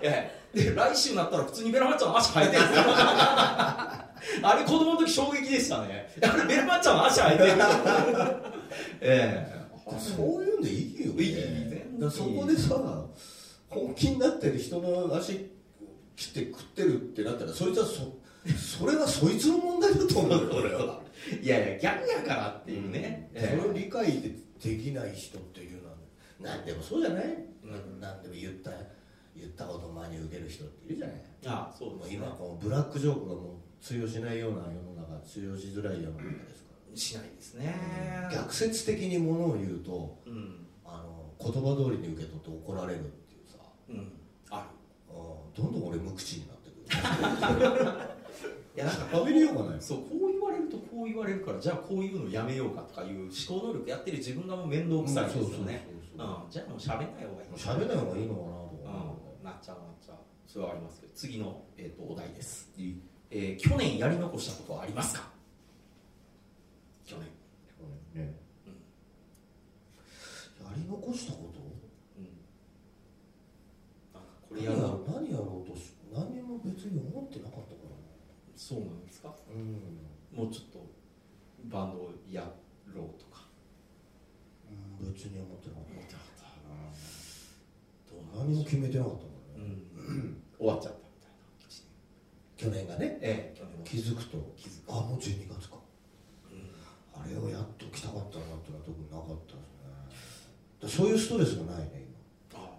[0.02, 2.66] ええで来週になったら普通にベラマッチャの足生えてる。
[2.66, 6.12] んですよあれ子供の時衝撃でしたね。
[6.24, 7.52] あれベラマッチャの足生えてる。
[9.02, 9.58] ええ。
[10.00, 11.24] そういうんでいいよね。
[11.24, 13.06] いいいい全然いいだからそこでさ
[13.70, 15.57] 本気になってる人の足
[16.18, 18.18] 切って食ってるってなったらそいつはそ
[18.80, 21.02] それはそいつの問題だと思うよ俺は。
[21.42, 23.58] いやいやギャグやからっていうね、ええ。
[23.58, 25.96] それを理解でできない人っていうのは
[26.42, 28.00] 何でもそうじゃない、うん。
[28.00, 28.72] 何でも言った
[29.36, 31.18] 言ったこと真に受ける人っているじゃない？
[31.46, 32.14] あそうね。
[32.16, 37.76] 今こうブラックジョークがもう通用しないような世の中通用しづらい世の中ですかしないですね。
[38.24, 40.66] ら、逆説的にものを言うとうん。
[40.86, 43.58] あの言葉通りに受け取って怒られるっていうさ。
[43.90, 44.14] うん
[45.58, 46.76] どんどん俺無口になってく
[47.66, 47.76] る。
[47.86, 47.86] る
[48.76, 53.30] いやなんか食べれようがないそうこう言われるとこう言われるからじゃあこういうのやめようかとかいう思
[53.60, 55.88] 考能力やってる自分がもう面倒くさいですよね。
[56.16, 57.50] じゃあもう喋んない方がいい。
[57.56, 58.70] 喋んない方がいいのかなと
[59.40, 59.42] う。
[59.42, 59.44] ん。
[59.44, 60.18] なっちゃうなっちゃう。
[60.46, 63.02] それはありますけど次の、えー、とお題です、いい。
[63.32, 65.28] えー去年やり残したことはありますか？
[67.06, 68.36] 去年ね、
[68.68, 68.74] うん。
[70.66, 71.57] やり残したこと
[74.50, 74.78] これ何や
[75.08, 77.96] 何やろうとし何にも別に思ってなかったから。
[78.56, 79.28] そうなんですか？
[79.30, 79.74] なうん。
[80.34, 80.86] もうちょっと
[81.66, 82.42] バンドをや
[82.94, 83.46] ろうとか。
[85.00, 86.18] うん別に思ってなかった
[88.38, 89.26] 何も決めてなかったか
[89.56, 91.38] う、らね、うん、終わっちゃったみたいな。
[91.70, 91.92] 一年
[92.58, 93.18] 去年がね。
[93.22, 94.38] ええ去年は気づくと。
[94.58, 94.92] 気づく。
[94.92, 95.78] あもう12月か。
[96.52, 97.22] うん。
[97.22, 101.06] あれをやっと来たかったなってのは特になかったですね。
[101.06, 102.07] だそういうストレスがないねあ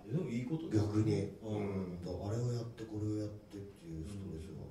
[0.09, 2.00] でもいいこと逆に、ううん。
[2.00, 4.64] あれをやってこれをやってっていうストレスが、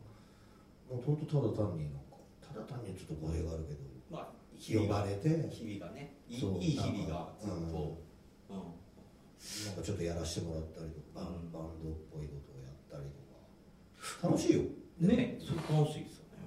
[0.89, 2.17] もう本当ただ単になんか。
[2.41, 3.85] ただ単にちょっと語弊があるけど。
[4.09, 4.27] まあ
[4.57, 5.29] 日呼ばれて。
[5.53, 6.17] 日々がね。
[6.27, 8.01] いい日々がずっと、
[8.49, 8.57] うん。
[8.57, 11.53] なんかちょっとやらせてもらったりとか、うん。
[11.53, 14.33] バンドっぽいことをやったりとか。
[14.33, 14.61] 楽しいよ、
[14.97, 16.41] ねそれ楽しいですよね。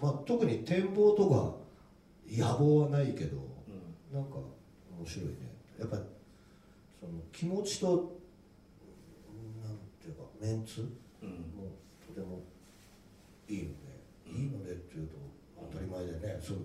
[0.00, 1.54] まあ、特に展望とか
[2.26, 3.36] 野望はないけど
[3.68, 4.16] うん。
[4.16, 4.38] なんか
[4.96, 5.34] 面白いね。
[5.78, 5.98] やっぱ
[7.00, 8.19] その気持ちと
[10.40, 10.80] メンツ？
[11.22, 11.28] うん。
[11.28, 11.76] も
[12.06, 12.42] とても
[13.48, 13.74] いいので、
[14.26, 15.16] いいのでっていうと
[15.70, 16.40] 当たり前でね。
[16.40, 16.56] そう。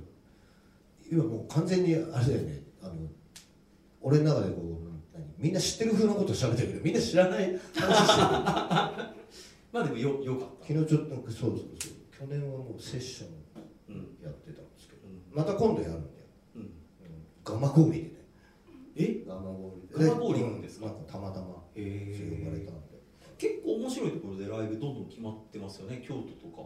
[1.11, 2.63] 今もう完全にあれだよね。
[2.81, 2.93] あの
[4.01, 5.25] 俺の中でこう何？
[5.37, 7.43] みんな知ってる風なこと喋ってるけどみんな知らない。
[7.43, 8.27] 話してる
[9.71, 10.67] まあでもよよかった。
[10.67, 11.67] 昨日ちょっとそうそうそう。
[12.17, 13.29] 去年はもうセッション
[13.89, 15.21] うんやってたんですけどうん。
[15.35, 16.61] また今度やるんだよ、うん。
[16.61, 16.69] うん、
[17.43, 18.11] ガマゴーリでね。
[18.95, 19.23] え？
[19.27, 20.87] ガマゴーリガマゴーリなんですか？
[21.11, 21.61] たまたま。
[21.75, 22.71] へ呼ばれえた。
[22.71, 22.84] んで
[23.37, 26.61] 結構面白いところでライブどんどん決まってますよね京都とか。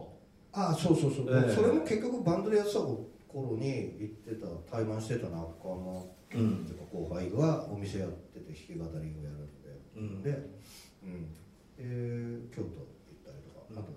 [0.52, 1.54] ああそうそうそう、ええ。
[1.54, 6.02] それも結局バンドでやってた頃に行ってた対マンしてた仲間
[6.34, 6.64] うん。
[6.66, 10.22] とか後輩がお店やってて弾き語りをやるんで、うん。
[10.22, 10.30] で、
[11.02, 11.36] うん。
[11.78, 13.78] えー京都行ったりとか、うん。
[13.78, 13.92] あと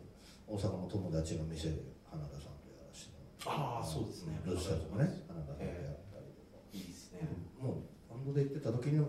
[0.48, 1.76] 大阪の友達の店で
[2.10, 3.12] 花田さんとやらせて
[3.46, 4.40] ああそうですね。
[4.46, 5.74] ルースターズもね花田さんとやっ
[6.14, 7.28] たりとか、いいですね。
[7.62, 9.08] もうバンドで行ってた時の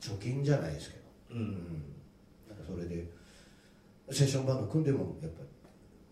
[0.00, 1.03] 貯金じゃないですけど、
[1.34, 1.52] うん
[2.48, 3.08] なんかそれで
[4.10, 5.48] セッションバンド組んでもやっぱり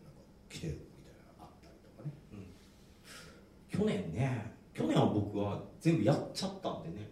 [0.02, 2.12] なんか来てよみたいなのあったりとかね。
[3.70, 7.10] 去年ね去年は僕は全部やっちゃったんでね。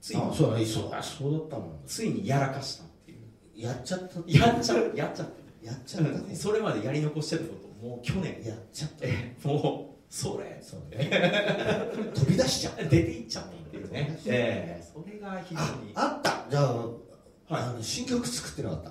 [0.00, 0.22] ついに。
[0.22, 3.62] あそうだねそうあそうだったもんついにやらかしたっていう。
[3.62, 5.28] やっちゃったやっちゃやっちゃっ
[5.62, 8.42] やっちゃったたそれまでやり残してたこともう去年。
[8.44, 8.96] やっちゃった。
[9.06, 10.58] えもうそれ。
[10.62, 11.10] そうね。
[12.14, 12.84] 飛び出しちゃった。
[12.84, 14.18] 出ていっちゃったっていうね。
[14.26, 14.82] ええ。
[14.82, 15.92] それが非常あに。
[15.94, 16.46] あった。
[16.50, 17.62] じゃあ,、はい。
[17.62, 18.82] あの新曲作ってなかっ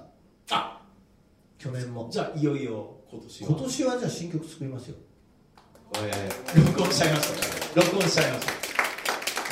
[0.48, 0.56] た。
[0.56, 0.82] あ。
[1.58, 2.08] 去年も。
[2.12, 3.50] じゃあいよいよ今年は。
[3.50, 4.96] 今年はじゃあ新曲作りますよ。
[5.94, 7.82] これ録音しちゃいました。
[7.82, 8.54] ね録音しちゃいました。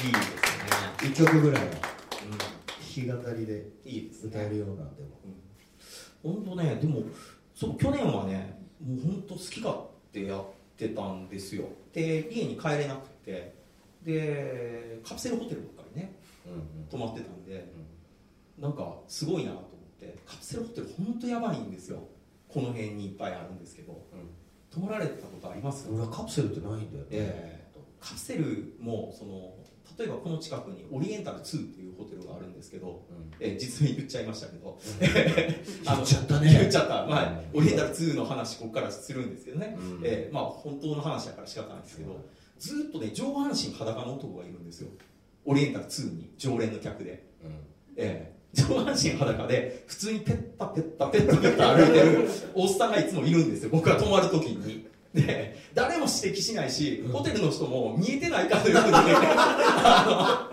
[0.05, 1.26] いいですね。
[1.26, 1.82] 1曲ぐらいのう弾
[2.93, 3.53] き語りで
[3.86, 4.30] んいいですね。
[4.30, 5.09] 歌えるようなんでも。
[6.23, 7.03] 本当ねでも
[7.53, 9.78] そう去年はねもう本当好き勝
[10.11, 10.45] 手やっ
[10.78, 11.65] てたんですよ。
[11.93, 13.55] で家に帰れなくて
[14.06, 16.16] でカプセルホテルばっかりね
[16.89, 17.74] 泊まってたんで
[18.60, 21.99] なんかすごいなと思ってカプセルホテル本当やばいんですよ。
[22.47, 24.06] この辺にいっぱいあるんですけど。
[24.72, 25.88] 泊まられてたことあります？
[25.89, 27.66] 俺はカプセルってないんだよね、ええ
[28.01, 29.56] カプセルもその
[29.97, 33.32] 例えばこの近くにオリエンタル2っていうホテルがあるんですけど、うん。
[33.39, 36.51] えー実名言っちゃいましたけど、 言っちゃったね。
[36.51, 37.60] 言っちゃった、まあうん。
[37.60, 40.01] オリエンタル2の話ここからするんですけどね、うん。
[40.03, 42.20] えーまあ本当の話だから仕方ないんですけど、
[42.60, 44.89] ずーっとね上半身裸の男がいるんですよ。
[45.45, 47.24] オリエンタル2に常連の客で、
[47.95, 53.70] えー上半身裸で普通にペッタペッタペッタペッタ歩いてる おっさんがいつもいるんですよ。
[53.70, 54.88] 僕が泊まる時に。
[55.14, 60.49] で誰も指摘しないし、ホテルの人も見えてないかのように あ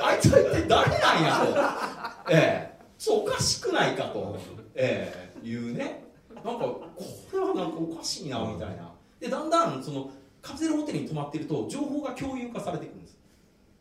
[0.00, 2.78] のあいつは一体誰なんやと、ええ。
[2.98, 4.38] そうおかしくないかと、
[4.76, 5.12] え
[5.44, 5.46] え。
[5.46, 6.04] いうね。
[6.36, 6.92] なんかこ
[7.32, 8.92] れはなんかおかしいなみたいな。
[9.20, 10.10] でだんだんその
[10.44, 13.18] カプセルホテルに泊まってると情報が共有化されていくんです。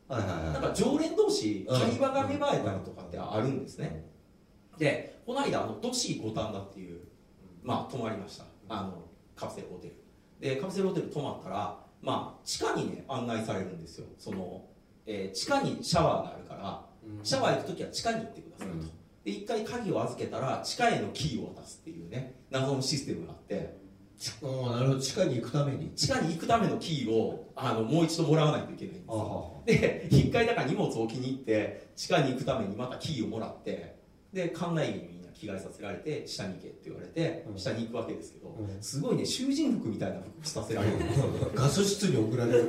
[0.07, 0.53] はいはいはい。
[0.53, 1.79] なんか常連同士うん。
[1.79, 4.05] 会話が芽生えたりとかってあるんですね。
[4.77, 7.01] でこの間あのドシー五反田っていう
[7.61, 8.45] まあ泊まりました。
[8.69, 9.03] あの
[9.35, 9.95] カプセルホテル。
[10.39, 14.07] でカプセルホテル泊まったらまあ地下にね案内されるんですよ。
[14.17, 14.63] その、
[15.05, 16.85] えー地下にシャワーがあるから
[17.23, 18.81] シャワー行く時は地下に行ってくださいと、うん。
[18.87, 18.91] で
[19.25, 23.82] 一回鍵を預けたら地下へのキーを渡すっていうね謎のシステムがあって
[24.41, 25.89] うんなるほど地下に行くために。
[25.95, 33.95] 地下に行くためのキーをあのもう一度もらわないといけないんですで一回だから荷物を置きに行って地下に行くためにまたキーをもらって
[34.31, 37.57] で館内着に着替えさせられて下に行けって言われてうん。
[37.57, 38.81] 下に行くわけですけど、うん。
[38.81, 40.99] すごいね囚人服みたいな服着させられるん。
[40.99, 42.67] ですよガス室に送られる。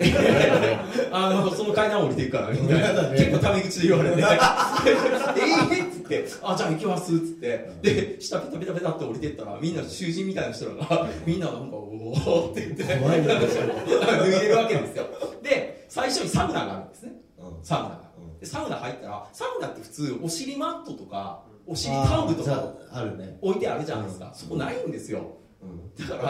[1.13, 4.17] あのその階段降りていくからみたいな、 結構タメ口で言われて。
[4.21, 12.85] えーっつってあじゃあ行きますっつってで下ペタペタペタって降りてったらみんな囚人みたいな人らがみんななんかおおって言って。
[12.85, 15.07] 脱いでるわけですよ。
[15.43, 17.13] で最初にサウナがあるんですね。
[17.39, 17.65] うん。
[17.65, 18.05] サウナが。
[18.43, 22.53] サウナ入ったらサウナって普通お尻マットとかお尻タオルとか
[22.93, 23.39] ああるね。
[23.41, 24.35] 置いてあるじゃないですか、うん。
[24.35, 25.37] そこないんですよ。
[25.63, 25.95] うん。
[26.09, 26.27] だか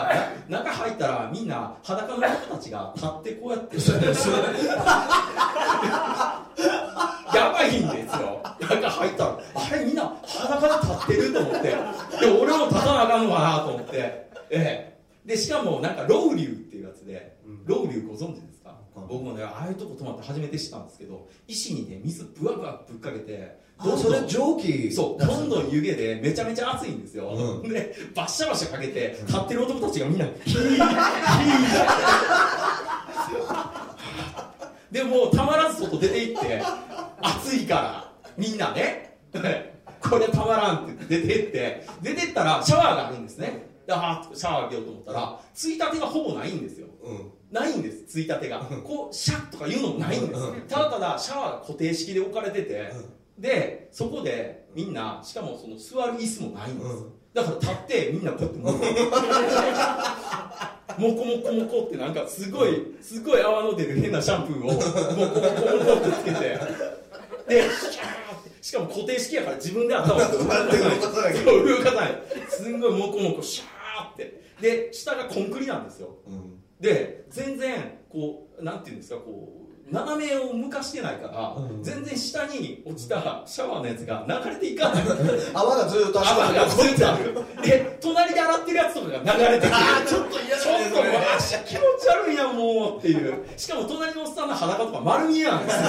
[0.49, 2.26] ら 中入ったらみんな裸の人
[2.57, 3.76] たちが立ってこうやって。
[7.35, 8.41] やばいんですよ。
[8.61, 11.68] 中入ったらあれみんな裸で立ってると思って。
[11.68, 11.76] で
[12.41, 13.91] 俺も立たなあかんのかなと思って。
[13.97, 14.95] ええ。
[15.26, 17.64] でしかもなんかロウリュウっていうやつでうん。
[17.66, 18.53] ロウリュウご存知です？
[19.07, 24.92] か、うん僕もねああいうとこ泊まって初めて知ったんですけど石にね水ブワブワぶっかけてあそれ蒸気？
[24.92, 27.28] そうどんどん湯気でめちゃめちゃ熱いんですよ、
[27.62, 27.68] うん。
[27.68, 30.84] でバッシャバシャかけて立ってる男たちがみんな ヒーヒー
[34.92, 36.62] でもうたまらず外出て行って
[37.20, 39.18] 暑いからみんなね
[40.00, 48.59] これたまらんって出て行って出てったらシャワーがあるんですねであーシャワー浴びようと思ったらついたてがほぼないんですようんないんですついたてが。
[48.82, 50.40] こうシャッとかいうのもないんです。
[50.40, 50.61] うん。
[50.62, 52.92] ただただシャワーが固定式で置かれてて
[53.38, 56.90] でそこでみんなしかもその座る椅子もないんです。
[56.90, 57.12] うん。
[57.32, 58.72] だから立ってみんなこうやっても
[61.14, 64.90] こもこもこってなんかすごいすごい泡の出る変なシャンプーをもこもこも
[65.84, 66.59] こってつけて。
[67.48, 68.05] でシャー
[68.62, 72.22] しかも固定式やから自分で頭を動かさない動かない。
[72.48, 74.42] すんごいもこもこシャーって。
[74.61, 76.16] で下がコンクリなんですよ。
[76.26, 81.82] うんで全然こうなんていうんですかこう斜めを向かしてないから、うん。
[81.82, 85.04] 全然下に落ちたシャワーのやつが流れていかない。
[85.52, 87.34] 泡がずっと泡がずっとある。
[87.62, 89.74] で隣で洗ってるやつとかが流れてくる。
[89.74, 93.44] あーちょっと嫌ちょっと足気持ち悪いなもうっていう。
[93.58, 95.66] しかも隣のおっさんの裸とか丸見えなん。
[95.66, 95.82] ですよ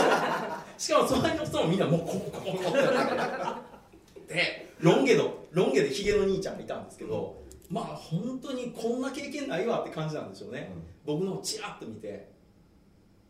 [0.78, 2.78] しかも隣のおっさんもみんなもうこうこうこう
[4.20, 10.72] ってでロン毛のロン毛でヒゲの兄ちゃんがいたんですけどまあ本当にこんな経験ないわって感じなんでしょうね、
[11.06, 12.30] 僕のをチラッと見て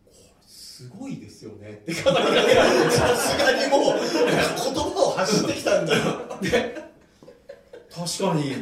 [0.05, 1.81] これすごいですよね。
[1.83, 6.03] って語りかけられてさすがにもう言葉を発してきたんだよ。
[6.41, 6.75] で
[7.89, 8.55] 確確かに。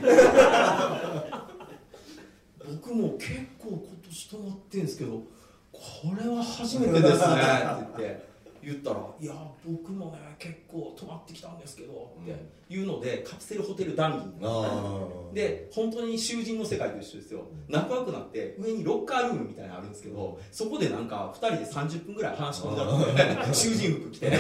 [2.66, 5.24] 僕も結構今年泊まってんですけど
[5.72, 5.82] こ
[6.22, 8.33] れは初めてですねって言って
[8.66, 9.34] 言ったら「いや
[9.66, 17.42] 僕もね結構泊まってきたんですけど」っていうのでカプセルホテル談義で本当に囚人の世界と一緒ですよ。
[17.68, 24.30] 仲良くなって上にロッカールームみたいなのあるんですけどそこでなんか2人で30分ぐらい話し込んじゃって 囚人服着て。
[24.32, 24.40] だっ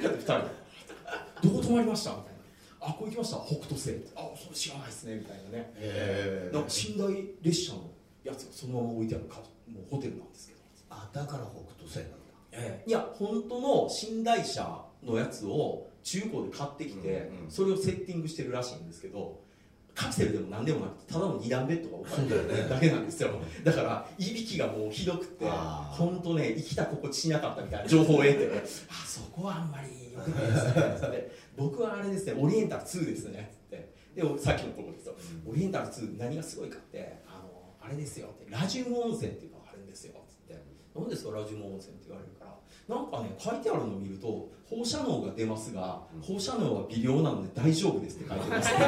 [0.00, 0.38] て2人。
[0.40, 0.54] で
[1.42, 2.30] どこ泊まりましたみたいな。
[2.80, 3.36] あここ行きました。
[3.46, 3.90] 北斗星。
[4.16, 5.16] あそれ知らないですね。
[5.16, 5.72] みたいなね。
[5.76, 7.90] へなんか寝台列車の
[8.24, 9.36] やつがそのまま置いてあるか
[9.68, 10.60] もうホテルなんですけど。
[10.90, 12.02] あだから北斗星な
[12.86, 19.40] いや本当の寝台車のやつを中古で買ってきて、うんうんそれをセッティングしてるらしいんですけど
[19.94, 23.30] カプセルでも何でもなくてただの2段ベッドが置かれてるだけなんですよ。
[23.62, 28.50] だからいびきがもうひどくて本当ね生きた心地しなかったみたいな情報を得て
[28.90, 33.52] あそこはあんまり良くないですね僕はあれですねオリエンタル2ですね。
[33.52, 33.94] つって。
[34.16, 35.14] でさっきのとこですよ、
[35.46, 38.28] オリエンタル2何がすごいかってあのあれですよ。
[38.28, 38.50] って。
[38.50, 40.14] ラジウム温泉っていうのがあるんですよ。
[40.28, 40.60] つって。
[40.94, 42.43] 何ですかラジウム温泉って言われるから
[42.88, 48.70] なんかね書いてあるのを見ると放射能が出ますが放射能は微量なので大丈夫ですって書いてます。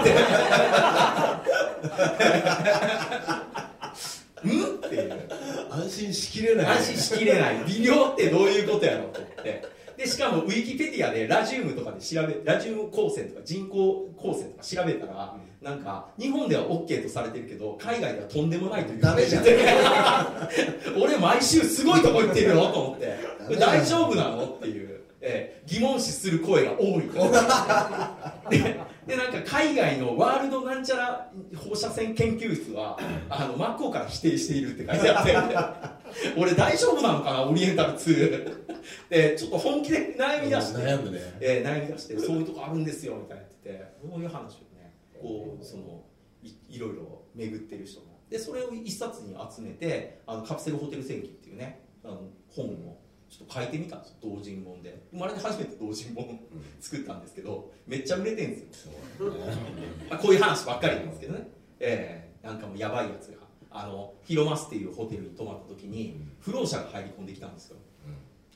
[4.45, 4.51] うん？
[4.51, 4.55] っ
[4.91, 5.29] ていう。
[5.71, 6.67] 安心しきれない。
[6.67, 7.57] 安心しきれない。
[7.67, 9.63] 微量ってどういうことやろうと思って。
[9.97, 15.35] でしかもウィキペディアでラジウムとかで調べラジウム光線とか人工光線とか調べたら、
[15.67, 19.01] なんか日本では OK とされてるけど海外ではとんでもないという。
[19.03, 19.45] ダメじゃん。
[21.03, 23.19] 俺毎週すごいとこ行ってるよと思って。
[23.59, 24.45] 大丈夫なの？
[24.45, 27.03] っていう、えー疑問視する声が多い。
[28.49, 28.77] で
[29.09, 32.97] でなんか海外のワールドなんちゃら放射線研究室は
[33.29, 36.39] あの真っ向から否定しているって書いてあって。
[36.41, 37.43] 俺大丈夫なのかな？
[37.45, 38.55] オリエンタル2
[39.11, 41.19] でちょっと本気で悩み出して、悩むね。
[41.41, 43.97] えー悩み出してそういうとこあるんですよみたいな言ってて。
[44.09, 44.39] そういう話？
[44.39, 44.66] をね
[45.21, 46.05] こうその
[46.43, 52.99] いいろいろ巡ってる人もでそれを一冊に集めてあのカプセルホテル戦記っていうねあの本を
[53.29, 54.17] ちょっと書いてみたんですよ。
[54.23, 55.03] 同人本で。
[55.11, 56.41] 生まれて初めて同人本
[56.81, 58.93] 作ったんですけどめっちゃ売れてんですよ、
[60.09, 61.49] まあ、 こういう話ばっかりなんですけどね。
[61.81, 63.47] ええなんかもうやばいやつが。
[63.71, 67.77] あの広マスっていうホテルに泊まった時に不老者が入り込んできたんですよ、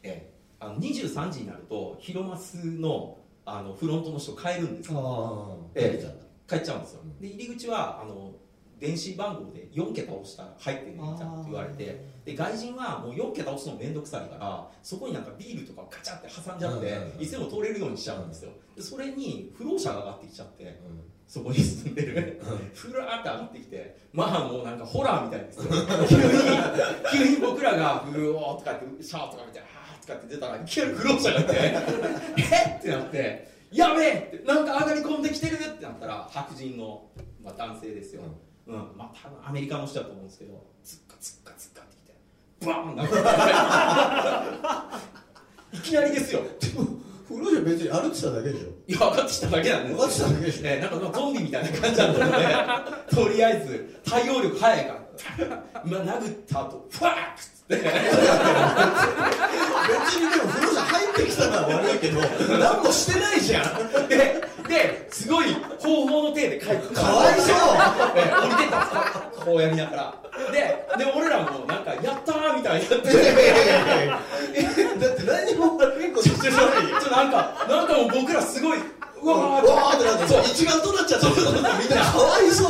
[0.03, 0.33] ええ。
[0.59, 5.59] あの23時になると広マスのあのフロントの人帰るんですよ。
[5.75, 7.01] ええ帰っちゃうんですよ。
[7.21, 8.33] で入り口はあの
[8.81, 17.23] 電子番号で4桁押したら入ってねみたいなって言われてで外人はもう4桁押すの面倒くさいからそこになんかビールとかをカチャって挟んじゃってうんうんうん。
[17.23, 18.51] いつでも通れるようにしちゃうんですよ。
[18.75, 20.71] でそれに不老者が上がってきちゃってう
[21.29, 22.43] そこに住んでる。
[22.75, 25.65] ふらーって上がってきてまあもうなんかホラーみたいですよ。
[26.09, 26.23] 急に
[27.13, 31.53] 急に僕らが「ブオー」とかってシャーとか見て「あー」とかって出たらいきなり不老者がいて
[32.41, 37.09] 「えっ?」ってなって「やべえ!」ってなんか上がり込んできてるってなったら白人の、
[37.43, 38.23] まあ、男性ですよ、
[38.67, 38.75] うん。
[38.97, 42.15] まあ多分アメリカの人だと思うんですけどツッカツッカツッカってきて
[42.67, 45.01] バーンなんか。
[45.73, 46.41] いきなりですよ。
[46.41, 46.45] ん
[47.29, 48.69] フロージ別に歩いてただけでしょ？
[48.89, 50.61] いや上がってきただけなんです上がってきただけでしょ？
[50.67, 52.45] えーなんかまあゾンビみたいな感じだったので
[53.23, 57.91] とりあえず対応力早いからまあ殴った後ファーッつって。
[59.91, 62.21] 別にでもフロージ入ってきたのは悪いけど
[62.59, 63.65] 何もしてないじゃん。
[64.09, 64.17] で
[64.69, 67.57] ですごい方法の手で帰ってかわいそう。
[68.17, 69.45] えー降りてったんですよ。
[69.45, 70.15] こうやりながら。
[70.53, 73.11] でで俺らもなんかやったーみたいになって。
[73.11, 74.19] いやいやいやいや
[75.01, 76.59] だって何も悪いことちょちょちょ
[77.01, 80.05] ちょなんかなんかもう僕らすごいうわーって。
[80.05, 80.43] なってそう。
[80.45, 81.29] 一丸となっちゃった。
[81.29, 82.69] みんなかわいそう。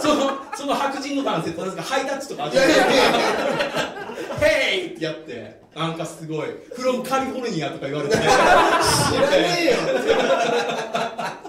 [0.00, 3.91] そのその白人の男性となんかハイタッチとかいやいやいや
[4.42, 4.94] ヘイ！
[4.94, 8.16] ってやってなんかすごい「フロムカリフォルニア」とか言われて。
[8.16, 8.30] 知ら
[9.30, 9.76] ねえよ。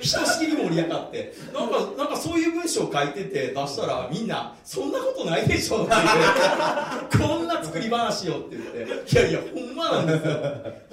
[0.00, 1.32] ひとしきり盛り上がって。
[1.54, 10.36] なんかなんかそういう文章を書いてて出したらみんな「そんなことないでしょ」って言って こんな作り話よって言って「いやいやほんまなんですよ。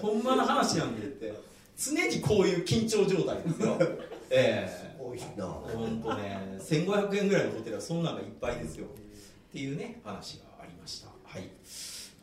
[0.01, 1.49] ほんまの話なんで」って。
[1.79, 3.77] 常にこういう緊張状態ですよ。
[4.29, 4.95] ええ。
[4.99, 5.45] 多いな。
[5.45, 8.85] 本当ね1500円ぐらいのホテルはそんなのがいっぱいですよ。
[8.85, 10.48] っていうね話が
[11.29, 11.47] はい。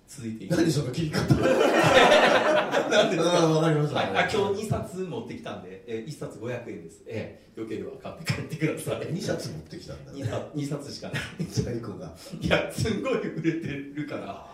[0.09, 0.63] 続いていきます。
[0.63, 1.33] 何その切り方。
[2.91, 4.01] なんでですわかりました。
[4.01, 9.07] はい、あ今日2冊持ってきたんで、え1冊500円です、ええ、よければ買って帰ってください。
[9.15, 10.25] 2冊持ってきたんだね。
[10.25, 11.23] 2, 冊2冊しかない。
[11.49, 12.17] 最高が。
[12.41, 14.45] いやすごい売れてるから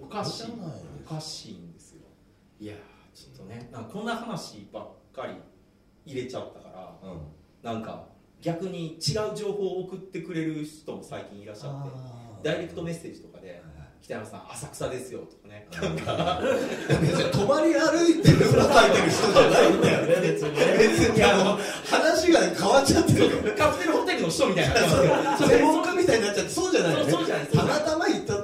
[0.00, 0.46] おかしい。
[1.06, 2.00] おかしいんですよ。
[2.58, 2.74] いや
[3.14, 5.34] ちょっとねなんかこんな話ばっかり
[6.04, 6.68] 入れちゃったか
[7.02, 7.20] らうん。
[7.62, 8.08] なんか
[8.40, 11.90] 逆に違う情報を送ってくれる人も最近いらっしゃって
[12.42, 13.31] ダイレクトメッセージとかで
[14.02, 15.68] 北山さん浅草ですよとかね。
[17.00, 20.16] 別に 泊まり歩いてるの書いてる人じゃないんだよね。
[20.26, 20.76] 別にね。
[20.76, 23.20] 別にあの話が変わっちゃってる。
[23.20, 25.38] よカプセルホテルの人みたいな。
[25.38, 27.12] 専門家みたいになっちゃってそうじゃないよね。
[27.12, 27.46] そうそうじゃない。
[27.46, 28.41] たまたま行った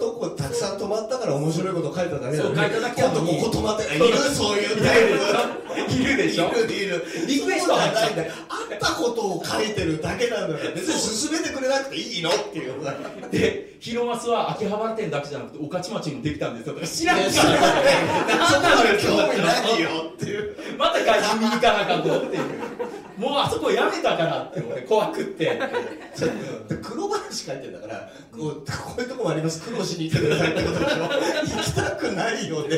[0.58, 2.38] さん泊まったから面白いこと書いただけだよね。
[2.38, 5.02] そう書いただけなここ泊まっているそういうタイ
[5.86, 5.92] プ。
[5.92, 6.48] いるでしょ。
[6.48, 8.08] いるいるリクエストそう入っちゃう。
[8.08, 8.26] じゃないんだ。
[8.26, 12.94] よあったことを書いてるだけなんだから別に進めてくれなくていいのっていうさ
[13.30, 16.76] で広松は秋葉原店だけじゃなくて御徒町にもできたんですよ。
[16.84, 20.56] 知らんからそんなの興味ないよっていう。
[20.76, 22.42] また外人見に行かなあかんとっていう。
[23.18, 25.44] もうあそこやめたからって俺怖くって。
[25.46, 25.60] で
[26.82, 28.64] 黒話書いてんだからこうこ
[28.98, 29.60] ういうとこもあります。
[29.62, 32.76] 苦労しに行ってくださいってことでしょ行きたくないよね。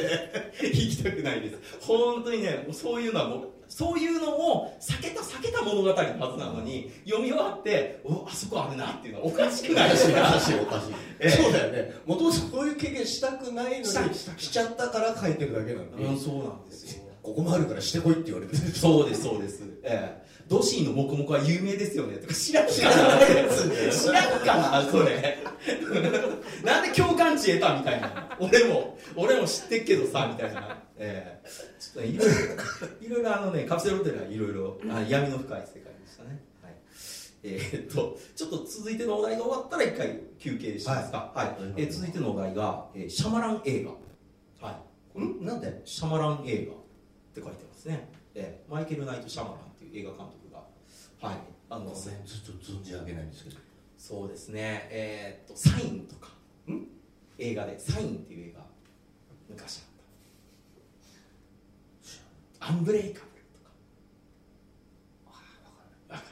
[0.63, 1.59] 行きたくないです。
[1.81, 5.95] 本当にねそういうのはもうそういうのを避けた避けた物語のは
[6.33, 11.31] ずなのに読み終わっておあそこあるなっていうのはおかしくないしおかしいおかしい、ええ。
[11.31, 11.95] そうだよね。
[12.05, 17.05] もともとそういう経験したくないのにしちゃったから書いてるだけなのに、うんそうなんですよ。
[17.23, 18.59] ここもあるからしてこいって言われてる。
[18.73, 19.63] そうですそうです。
[19.85, 25.39] ええドシーのモコモコは有名ですよねとか知らんかな知らんかなそれ。
[26.65, 28.99] なんで共感値得たみたいな俺も。
[29.15, 30.83] 俺も知ってっけどさみたいな。
[30.97, 31.49] ええ。
[31.79, 32.35] ちょっとねいろいろ
[33.01, 36.43] いろいろあのねカプセルホテルはいろいろあ闇の深い世界でしたね。
[36.63, 36.73] はい。
[37.45, 41.31] えーっとちょっと続いてのお題が終わったら一回休憩しますか。
[41.33, 44.67] はい、えー続いてのお題が、えーシャマラン映画。
[44.67, 44.81] は
[45.17, 45.21] い。
[45.21, 45.47] ん？
[45.47, 45.81] なんで？
[45.85, 46.77] シャマラン映画っ
[47.35, 50.40] て書いてますね、えーマイケル・ナイト・シャマランっていう映画監督が
[51.21, 51.37] はい。
[51.69, 53.57] あのっと存じ上げないんですけど。
[53.99, 54.89] そうですね。
[54.91, 56.29] えーっとサインとか。
[56.69, 56.87] ん？
[57.39, 58.65] 映画でサインっていう映画
[59.49, 59.85] 昔あっ
[62.59, 62.67] た。
[62.69, 63.71] アンブレイカブルとか。
[65.29, 65.35] わ
[66.09, 66.25] かんない。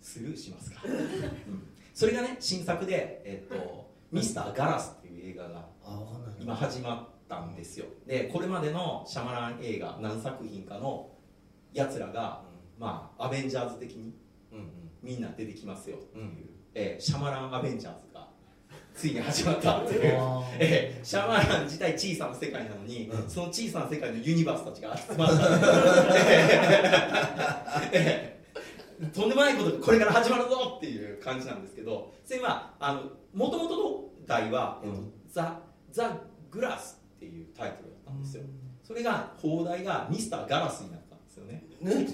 [0.00, 1.62] スルーしますか、うん。
[1.94, 6.34] それがね新作で、えーっとミスター・ガラスっていう映画があわかんない。
[6.40, 7.84] 今始まったんですよ。
[8.06, 11.10] でこれまでのシャマラン映画何作品かの
[11.74, 12.47] やつらが、
[12.78, 14.14] まあアベンジャーズ的に
[14.52, 14.70] うんうん。
[15.02, 16.48] みんな出てきますよっていう、うん。
[16.74, 18.28] えーシャマランアベンジャーズが
[18.94, 20.00] ついに始まったっていう。
[20.58, 23.30] えーシャマラン自体小さな世界なのに、うん。
[23.30, 25.44] その小さな世界のユニバースたちが集まった、
[27.92, 28.38] えー
[29.14, 33.02] とんでもないことがこれから始まるぞっていう感じなんですけどそれはあの
[33.32, 35.12] もともとの題は、えっとうん。
[35.30, 35.60] ザ・
[35.92, 36.16] ザ・
[36.50, 38.42] グラスっていうタイトルだったんですよ、
[38.82, 41.06] それが放題がミスター・ガラスになった。
[41.06, 41.07] んですよ
[41.80, 41.94] ね。
[41.94, 42.06] ね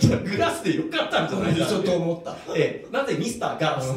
[0.00, 2.36] いやグラスでよかったんじゃないかちょっと思った。
[2.56, 3.92] ええ、なぜミスターガラス？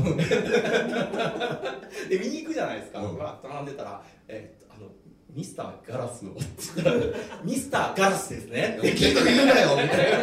[2.09, 3.17] で見に行くじゃないですか、うん。
[3.17, 4.87] と並んでたら、えーあの
[5.33, 6.43] ミスターガラスをって
[6.75, 6.97] 言ったら
[7.43, 8.77] ミスターガラスですね。
[8.77, 10.19] って結局言うなよみたいな。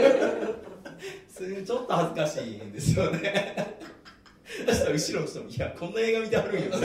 [1.29, 3.79] それちょっと恥ずかしいんですよね。
[4.67, 6.83] そしたら後ろの人も「いやこんな映画見てはるんよ 」ちょっ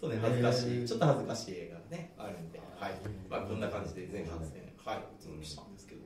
[0.00, 2.92] とね恥ずかしい、ちょっと恥ずかしい映画がねあるんで、はい。
[3.30, 4.98] まあ、こんな感じで前半戦はい。
[5.18, 6.02] お届けしたんですけど。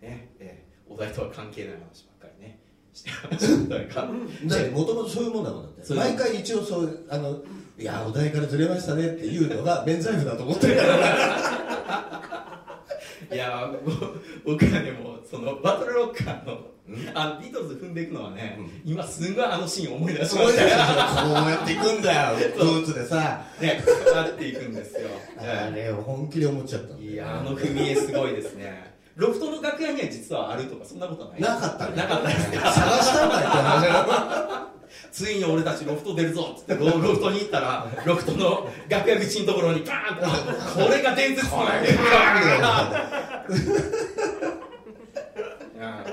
[0.00, 2.58] ねえーお題とは関係ない話ばっかりね
[2.92, 4.04] してました
[4.76, 5.94] もともとそういうもんだもんだって。
[5.94, 7.40] 毎回一応そうあの
[7.78, 10.98] いやお題からずれましたねっていうのが免罪符だと思ってるから。
[13.32, 13.72] いや
[14.44, 16.58] 僕はねもうそのバトルロッカーの
[17.14, 20.38] あのビートルズ踏んでいくのはね、今すごいあのシーン思い出しました。
[20.38, 23.44] そうやねこうやっていくんだよ ブーツでさ。
[23.60, 25.08] ねなっていくんですよ、
[25.38, 28.92] あれを本気で思っちゃったいやあの踏み絵すごいですね。
[29.14, 31.40] ロフトの楽屋には実はあるとかそんなことない。
[31.40, 31.96] なかったね。
[31.96, 32.50] なかったです。
[32.50, 34.72] か探したんだよって話。
[35.12, 41.62] ついに俺たちロフト出るぞっつってロロフトに行ったらロフトの楽屋口のところにバーンとこれが伝説の。
[41.64, 43.46] 楽屋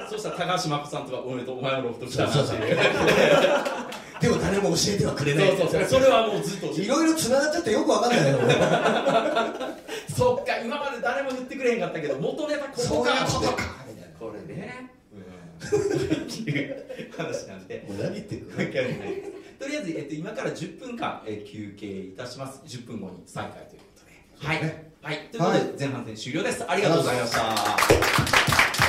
[0.09, 2.78] そしたら高橋真子さんとかおめでとうお前のロフト来たなっていう。
[4.20, 5.47] でも誰も教えてはくれない。
[5.49, 5.86] そうそうそう。
[5.86, 8.53] それはもうずっといろいろ繋がっちゃってよくわかんないよ俺
[10.13, 13.86] そっか今まで誰も言ってくれへんかったけど元ネタここかそういうことか。
[13.88, 14.91] みたいなこれね。
[15.13, 16.24] うん。
[16.24, 17.86] っていう話なんで。
[17.88, 22.61] もう何言ってるわかんないとりあえず、えっと、今から10分間、えー休憩いたします。
[22.65, 24.47] 10分後に再開ということで。
[24.47, 24.57] はい、
[25.01, 26.63] はい、ということで、前半戦終了です。
[26.65, 28.88] ありがとうございました